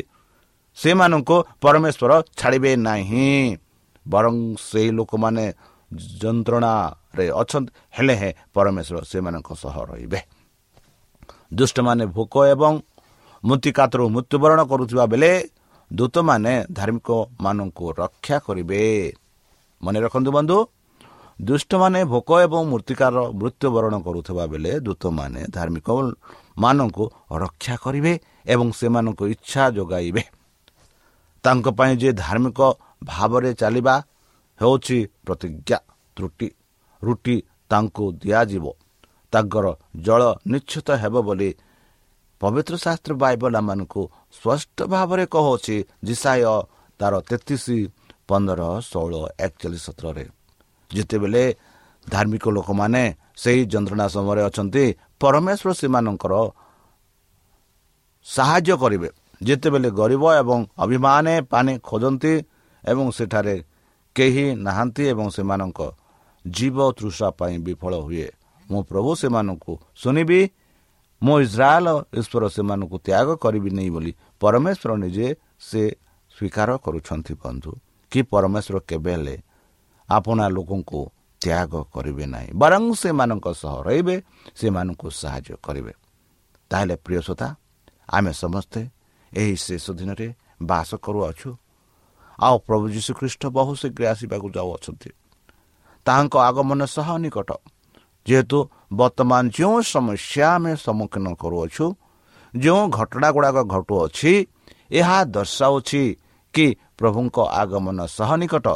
ସେମାନଙ୍କୁ 0.78 1.36
ପରମେଶ୍ୱର 1.64 2.10
ଛାଡ଼ିବେ 2.38 2.70
ନାହିଁ। 2.88 3.28
ବରଂ 4.06 4.34
ସେହି 4.68 4.90
ଲୋକମାନେ 4.98 5.44
ଯନ୍ତ୍ରଣାରେ 6.22 7.26
ଅଛନ୍ତି 7.40 7.70
ହେଲେ 7.96 8.14
ହେଁ 8.20 8.32
ପରମେଶ୍ୱର 8.54 9.02
ସେମାନଙ୍କ 9.10 9.48
ସହ 9.62 9.76
ରହିବେ। 9.90 10.20
ଦୁଷ୍ଟମାନେ 11.58 12.04
ଭୋକ 12.16 12.34
ଏବଂ 12.54 12.72
ମୃତ୍ତିକାତରୁ 13.44 14.04
ମୃତ୍ୟୁବରଣ 14.14 14.60
କରୁଥିବା 14.70 15.04
ବେଳେ 15.12 15.30
ଦୂତମାନେ 15.90 16.52
ଧାର୍ମିକମାନଙ୍କୁ 16.72 17.86
ରକ୍ଷା 18.00 18.36
କରିବେ। 18.46 18.80
ମନେ 19.80 19.98
ରଖନ୍ତୁ 20.00 20.30
ବନ୍ଧୁ 20.36 20.58
ଦୁଷ୍ଟମାନେ 21.40 22.00
ଭୋକ 22.12 22.28
ଏବଂ 22.46 22.62
ମୃତ୍ତିକାର 22.72 23.16
ମୃତ୍ୟୁବରଣ 23.40 23.94
କରୁଥିବା 24.06 24.44
ବେଳେ 24.52 24.72
ଦୂତମାନେ 24.86 25.40
ଧାର୍ମିକ 25.56 25.88
ମାନଙ୍କୁ 26.62 27.04
ରକ୍ଷା 27.42 27.74
କରିବେ 27.84 28.12
ଏବଂ 28.52 28.66
ସେମାନଙ୍କୁ 28.78 29.24
ଇଚ୍ଛା 29.34 29.62
ଯୋଗାଇବେ। 29.76 30.22
ତାଙ୍କ 31.44 31.66
ପାଇଁ 31.78 31.92
ଯେ 32.02 32.10
ଧାର୍ମିକ 32.24 32.60
ଭାବରେ 33.04 33.50
ଚାଲିବା 33.60 33.94
ହେଉଛି 34.60 34.98
ପ୍ରତିଜ୍ଞା। 35.26 35.78
ତ୍ରୁଟି 36.16 36.48
ରୁଟି 37.02 37.36
ତାଙ୍କୁ 37.70 38.04
ଦିଆଯିବ। 38.22 38.64
ତାଙ୍କର 39.32 39.66
ଜଳ 40.06 40.22
ନିଶ୍ଚିତ 40.52 40.88
ହେବ 41.02 41.14
ବୋଲି 41.28 41.50
ପବିତ୍ର 42.40 42.74
ଶାସ୍ତ୍ର 42.84 43.12
ବାଇବଲ 43.22 43.52
ଆମମାନଙ୍କୁ 43.60 44.02
ସ୍ପଷ୍ଟ 44.36 44.76
ଭାବରେ 44.92 45.24
କହୁଅଛି 45.34 45.76
ଜିସାୟ 46.06 46.42
ତାର 47.00 47.12
ତେତିଶ 47.28 47.64
ପନ୍ଦର 48.28 48.60
ଷୋହଳ 48.90 49.14
ଏକଚାଳିଶ 49.46 49.82
ସତରରେ। 49.86 50.24
ଯେତେବେଳେ 50.90 51.44
ଧାର୍ମିକ 52.06 52.44
ଲୋକମାନେ 52.56 53.02
ସେହି 53.42 53.62
ଯନ୍ତ୍ରଣା 53.72 54.06
ସମୟରେ 54.14 54.42
ଅଛନ୍ତି 54.48 54.84
ପରମେଶ୍ୱର 55.20 55.70
ସେମାନଙ୍କର 55.80 56.32
ସାହାଯ୍ୟ 58.26 58.74
କରିବେ। 58.82 59.08
ଯେତେବେଳେ 59.40 59.88
ଗରିବ 59.90 60.24
ଏବଂ 60.42 60.58
ଅଭିମାନେ 60.84 61.34
ପାଣି 61.52 61.72
ଖୋଜନ୍ତି 61.88 62.34
ଏବଂ 62.84 63.06
ସେଠାରେ 63.18 63.56
କେହି 64.16 64.44
ନାହାନ୍ତି 64.66 65.02
ଏବଂ 65.12 65.26
ସେମାନଙ୍କ 65.36 65.80
ଜୀବ 66.44 66.76
ତୃଷା 66.98 67.28
ପାଇଁ 67.38 67.56
ବିଫଳ 67.66 67.92
ହୁଏ 68.06 68.28
ମୁଁ 68.68 68.80
ପ୍ରଭୁ 68.90 69.10
ସେମାନଙ୍କୁ 69.20 69.72
ଶୁଣିବି 70.02 70.40
ମୁଁ 71.22 71.36
ଇସ୍ରାଏଲ 71.40 71.88
ଈଶ୍ୱର 72.20 72.44
ସେମାନଙ୍କୁ 72.48 72.96
ତ୍ୟାଗ 73.06 73.28
କରିବି 73.36 73.70
ନାହିଁ 73.70 73.90
ବୋଲି 73.90 74.12
ପରମେଶ୍ୱର 74.40 74.90
ନିଜେ 74.96 75.26
ସେ 75.60 75.82
ସ୍ୱୀକାର 76.36 76.68
କରୁଛନ୍ତି 76.84 77.34
ବନ୍ଧୁ। 77.42 77.70
କି 78.12 78.20
ପରମେଶ୍ୱର 78.32 78.76
କେବେ 78.88 79.12
ହେଲେ 79.14 79.36
ଆପଣା 80.08 80.44
ଲୋକଙ୍କୁ 80.48 81.00
ତ୍ୟାଗ 81.40 81.72
କରିବେ 81.94 82.24
ନାହିଁ। 82.26 82.48
ବରଂ 82.62 82.82
ସେମାନଙ୍କ 82.92 83.46
ସହ 83.62 83.74
ରହିବେ 83.86 84.16
ସେମାନଙ୍କୁ 84.56 85.06
ସାହାଯ୍ୟ 85.20 85.56
କରିବେ। 85.66 85.92
ତାହେଲେ 86.70 86.94
ପ୍ରିୟ 87.04 87.20
ଶ୍ରୋତା 87.26 87.48
ଆମେ 88.08 88.32
ସମସ୍ତେ 88.32 88.80
ଏହି 89.32 89.54
ଶେଷ 89.56 89.84
ଦିନରେ 89.90 90.28
ବାସ 90.62 90.90
କରୁଅଛୁ। 91.04 91.50
ଆଉ 92.38 92.56
ପ୍ରଭୁ 92.66 92.84
ଯୀଶୁଖ୍ରୀଷ୍ଟ 92.96 93.42
ବହୁ 93.56 93.72
ଶୀଘ୍ର 93.80 94.02
ଆସିବାକୁ 94.12 94.46
ଯାଉଅଛନ୍ତି। 94.56 95.10
ତାହାଙ୍କ 96.06 96.34
ଆଗମନ 96.48 96.80
ସହ 96.86 97.08
ନିକଟ 97.18 97.50
ଯେହେତୁ 98.30 98.58
ବର୍ତ୍ତମାନ 99.00 99.42
ଯେଉଁ 99.56 99.76
ସମସ୍ୟା 99.94 100.44
ଆମେ 100.54 100.72
ସମ୍ମୁଖୀନ 100.84 101.26
କରୁଅଛୁ 101.42 101.84
ଯେଉଁ 102.54 102.82
ଘଟଣା 102.98 103.28
ଗୁଡ଼ାକ 103.36 103.58
ଘଟୁଅଛି 103.74 104.32
ଏହା 105.00 105.18
ଦର୍ଶାଉଛି 105.34 106.02
କି 106.54 106.66
ପ୍ରଭୁଙ୍କ 106.98 107.36
ଆଗମନ 107.62 107.98
ସହ 108.16 108.30
ନିକଟ। 108.42 108.66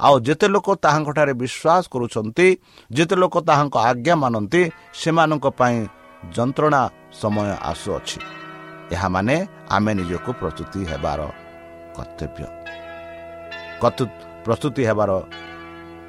ଆଉ 0.00 0.14
ଯେତେ 0.26 0.46
ଲୋକ 0.54 0.66
ତାହାଙ୍କଠାରେ 0.84 1.32
ବିଶ୍ୱାସ 1.42 1.82
କରୁଛନ୍ତି 1.92 2.48
ଯେତେ 2.90 3.14
ଲୋକ 3.22 3.34
ତାହାଙ୍କ 3.48 3.74
ଆଜ୍ଞା 3.90 4.14
ମାନନ୍ତି 4.22 4.62
ସେମାନଙ୍କ 5.00 5.46
ପାଇଁ 5.58 5.76
ଯନ୍ତ୍ରଣା 6.36 6.82
ସମୟ 7.20 7.48
ଆସୁଅଛି। 7.70 8.18
ଏହା 8.94 9.08
ମାନେ 9.14 9.36
ଆମେ 9.74 9.92
ନିଜକୁ 9.98 10.30
ପ୍ରସ୍ତୁତି 10.40 10.80
ହେବାର 10.90 11.20
କର୍ତ୍ତବ୍ୟ। 11.96 12.44
ପ୍ରସ୍ତୁତି 14.44 14.82
ହେବାର 14.88 15.10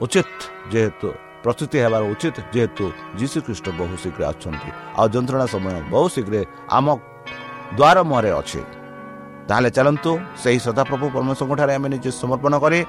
ଉଚିତ 0.04 0.40
ଯେହେତୁ 0.72 1.10
ପ୍ରସ୍ତୁତି 1.46 1.78
ହେବାର 1.86 2.04
ଉଚିତ 2.14 2.38
ଯେହେତୁ 2.54 2.86
ଯୀଶୁଖ୍ରୀଷ୍ଟ 3.20 3.68
ବହୁ 3.80 3.94
ଶୀଘ୍ର 4.04 4.22
ଆସୁଛନ୍ତି। 4.32 4.70
ଆଉ 5.00 5.08
ଯନ୍ତ୍ରଣା 5.14 5.46
ସମୟ 5.54 5.76
ବହୁ 5.94 6.08
ଶୀଘ୍ର 6.16 6.34
ଆମ 6.78 6.88
ଦ୍ୱାର 7.78 7.98
ମୁହଁରେ 8.10 8.32
ଅଛି। 8.42 8.62
ତାହେଲେ 9.48 9.70
ଚାଲନ୍ତୁ 9.78 10.12
ସେହି 10.42 10.60
ସଦାପ୍ରଭୁ 10.66 11.06
ପରମେଶ୍ୱରଙ୍କଠାରେ 11.16 11.74
ଆମେ 11.78 11.88
ନିଜେ 11.94 12.10
ସମର୍ପଣ 12.22 12.54
କରି 12.64 12.80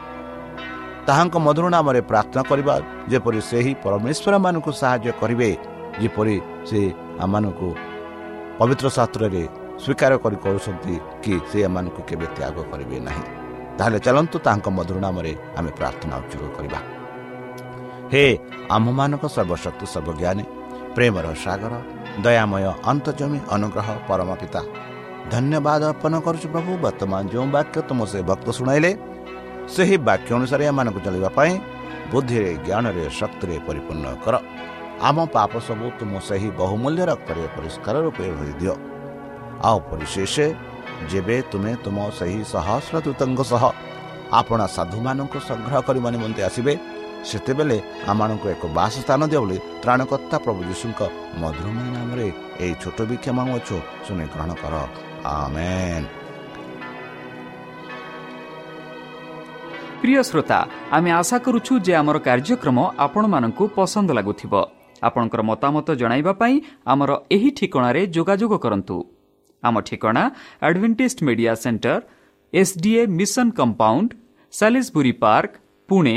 ତାହାଙ୍କ 1.08 1.34
ମଧୁର 1.46 1.66
ନାମରେ 1.76 2.00
ପ୍ରାର୍ଥନା 2.10 2.42
କରିବା 2.50 2.74
ଯେପରି 3.12 3.40
ସେହି 3.50 3.72
ପରମେଶ୍ୱରମାନଙ୍କୁ 3.84 4.70
ସାହାଯ୍ୟ 4.80 5.12
କରିବେ 5.20 5.50
ଯେପରି 6.00 6.36
ସେ 6.68 6.80
ଆମମାନଙ୍କୁ 7.24 7.68
ପବିତ୍ର 8.58 8.86
ଶାସ୍ତ୍ରରେ 8.96 9.42
ସ୍ୱୀକାର 9.82 10.12
କରି 10.24 10.36
କରୁଛନ୍ତି 10.44 10.94
କି 11.22 11.32
ସେ 11.50 11.58
ଏମାନଙ୍କୁ 11.68 12.00
କେବେ 12.08 12.26
ତ୍ୟାଗ 12.36 12.56
କରିବେ 12.72 12.96
ନାହିଁ। 13.08 13.24
ତାହେଲେ 13.78 13.98
ଚାଲନ୍ତୁ 14.06 14.36
ତାଙ୍କ 14.46 14.66
ମଧୁର 14.78 14.98
ନାମରେ 15.06 15.32
ଆମେ 15.58 15.70
ପ୍ରାର୍ଥନା 15.78 16.14
ଉଚ୍ଚ 16.22 16.34
କରିବା। 16.56 16.78
ହେ 18.12 18.24
ଆମ୍ଭମାନଙ୍କ 18.76 19.24
ସର୍ବଶକ୍ତି 19.36 19.86
ସର୍ବଜ୍ଞାନୀ 19.94 20.44
ପ୍ରେମର 20.96 21.26
ସାଗର 21.44 21.74
ଦୟାମୟ 22.24 22.64
ଅନ୍ତର୍ଜମୀ 22.90 23.38
ଅନୁଗ୍ରହ 23.54 23.88
ପରମ 24.08 24.30
ପିତା 24.40 24.60
ଧନ୍ୟବାଦ 25.32 25.82
ଅର୍ପଣ 25.90 26.14
କରୁଛୁ 26.26 26.46
ପ୍ରଭୁ 26.54 26.70
ବର୍ତ୍ତମାନ 26.84 27.22
ଯେଉଁ 27.32 27.46
ବାକ୍ୟ 27.56 27.76
ତୁମ 27.88 28.00
ସେ 28.12 28.18
ଭକ୍ତ 28.30 28.46
ଶୁଣାଇଲେ 28.58 28.90
ସେହି 29.74 29.96
ବାକ୍ୟ 30.08 30.30
ଅନୁସାରେ 30.38 30.64
ଏମାନଙ୍କୁ 30.70 31.00
ଚାଲିବା 31.06 31.30
ପାଇଁ 31.38 31.52
ବୁଦ୍ଧିରେ 32.12 32.50
ଜ୍ଞାନରେ 32.66 33.04
ଶକ୍ତିରେ 33.18 33.56
ପରିପୂର୍ଣ୍ଣ 33.66 34.06
କର। 34.24 34.34
ଆମ 35.08 35.16
ପାପ 35.36 35.52
ସବୁ 35.66 35.86
ତୁମ 35.98 36.12
ସେହି 36.28 36.48
ବହୁମୂଲ୍ୟ 36.60 37.02
ରକ୍ତରେ 37.10 37.42
ପରିଷ୍କାର 37.56 37.94
ରୂପେ 38.06 38.24
ଦିଅ 38.60 38.74
ଆଉ 39.68 39.78
ପରିଶେଷ 39.90 40.34
ଯେବେ 41.10 41.36
ତୁମେ 41.50 41.72
ତୁମ 41.84 41.96
ସେହି 42.18 42.40
ସହସ୍ର 42.52 42.94
ଦୂତଙ୍କ 43.06 43.40
ସହ 43.52 43.62
ଆପଣା 44.40 44.66
ସାଧୁମାନଙ୍କୁ 44.76 45.38
ସଂଗ୍ରହ 45.48 45.78
କରିବା 45.88 46.08
ନିମନ୍ତେ 46.14 46.42
ଆସିବେ 46.48 46.72
ସେତେବେଳେ 47.28 47.78
ଆମମାନଙ୍କୁ 48.10 48.46
ଏକ 48.54 48.62
ବାସ 48.76 48.94
ସ୍ଥାନ 49.02 49.20
ଦିଅ 49.30 49.40
ବୋଲି 49.42 49.58
ତ୍ରାଣକର୍ତ୍ତା 49.82 50.36
ପ୍ରଭୁ 50.44 50.60
ଯୀଶୁଙ୍କ 50.70 51.00
ମଧୁରମୟ 51.42 51.88
ନାମରେ 51.96 52.28
ଏହି 52.64 52.74
ଛୋଟ 52.82 52.98
ବିକ୍ଷମ 53.10 53.38
ଅଛୁ 53.58 53.76
ଶୁଣି 54.06 54.24
ଗ୍ରହଣ 54.32 54.50
କର। 54.62 54.74
ପ୍ରିୟ 60.00 60.20
ଶ୍ରୋତା 60.28 60.58
ଆମେ 60.96 61.10
ଆଶା 61.20 61.36
କରୁଛୁ 61.44 61.72
ଯେ 61.86 61.92
ଆମର 62.00 62.16
କାର୍ଯ୍ୟକ୍ରମ 62.28 62.78
ଆପଣମାନଙ୍କୁ 63.04 63.64
ପସନ୍ଦ 63.76 64.08
ଲାଗୁଥିବ। 64.18 64.54
ଆପଣଙ୍କର 65.02 65.40
ମତାମତ 65.50 65.88
ଜଣାଇବା 66.00 66.32
ପାଇଁ 66.40 66.54
ଆମର 66.92 67.10
ଏହି 67.36 67.50
ଠିକଣାରେ 67.58 68.02
ଯୋଗାଯୋଗ 68.16 68.52
କରନ୍ତୁ। 68.64 68.96
ଆମ 69.62 69.74
ଠିକଣା 69.88 70.22
Adventist 70.66 71.18
Media 71.26 71.52
Centre 71.64 72.00
SDA 72.52 73.02
mission 73.18 73.46
compound 73.58 74.10
Salisbury 74.52 75.12
Park 75.22 75.52
Pune 75.88 76.16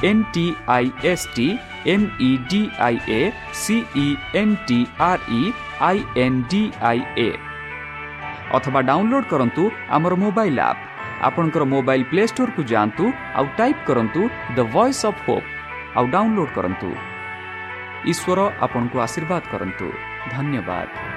V E 0.00 0.08
N 0.08 0.24
T 0.34 0.54
I 0.68 0.90
S 1.04 1.26
T 1.34 1.58
M 1.86 2.06
E 2.20 2.30
D 2.50 2.70
I 2.78 2.98
A 3.08 3.32
C E 3.52 4.06
N 4.34 4.56
T 4.68 4.86
R 5.00 5.20
E 5.30 5.52
I 5.80 6.04
N 6.16 6.42
D 6.50 6.62
I 6.80 7.00
A 7.16 7.28
ଅଥବା 8.52 8.80
download 8.80 9.24
କରନ୍ତୁ 9.24 9.70
ଆମର 9.90 10.14
mobile 10.14 10.60
app 10.60 10.80
ଆପଣଙ୍କର 11.22 11.64
mobile 11.64 12.04
play 12.04 12.22
ଷ୍ଟୋରକୁ 12.26 12.62
ଯାଆନ୍ତୁ 12.72 13.04
ଆଉ 13.34 13.46
type 13.58 13.84
କରନ୍ତୁ 13.88 14.20
the 14.56 14.58
voice 14.74 15.04
of 15.06 15.22
Hope 15.26 15.46
ଆଉ 15.96 16.04
download 16.14 16.54
କରନ୍ତୁ 16.56 16.88
ଈଶ୍ୱର 18.06 18.38
ଆପଣଙ୍କୁ 18.60 18.96
ଆଶୀର୍ବାଦ 19.06 19.42
କରନ୍ତୁ 19.52 19.86
ଧନ୍ୟବାଦ 20.34 21.07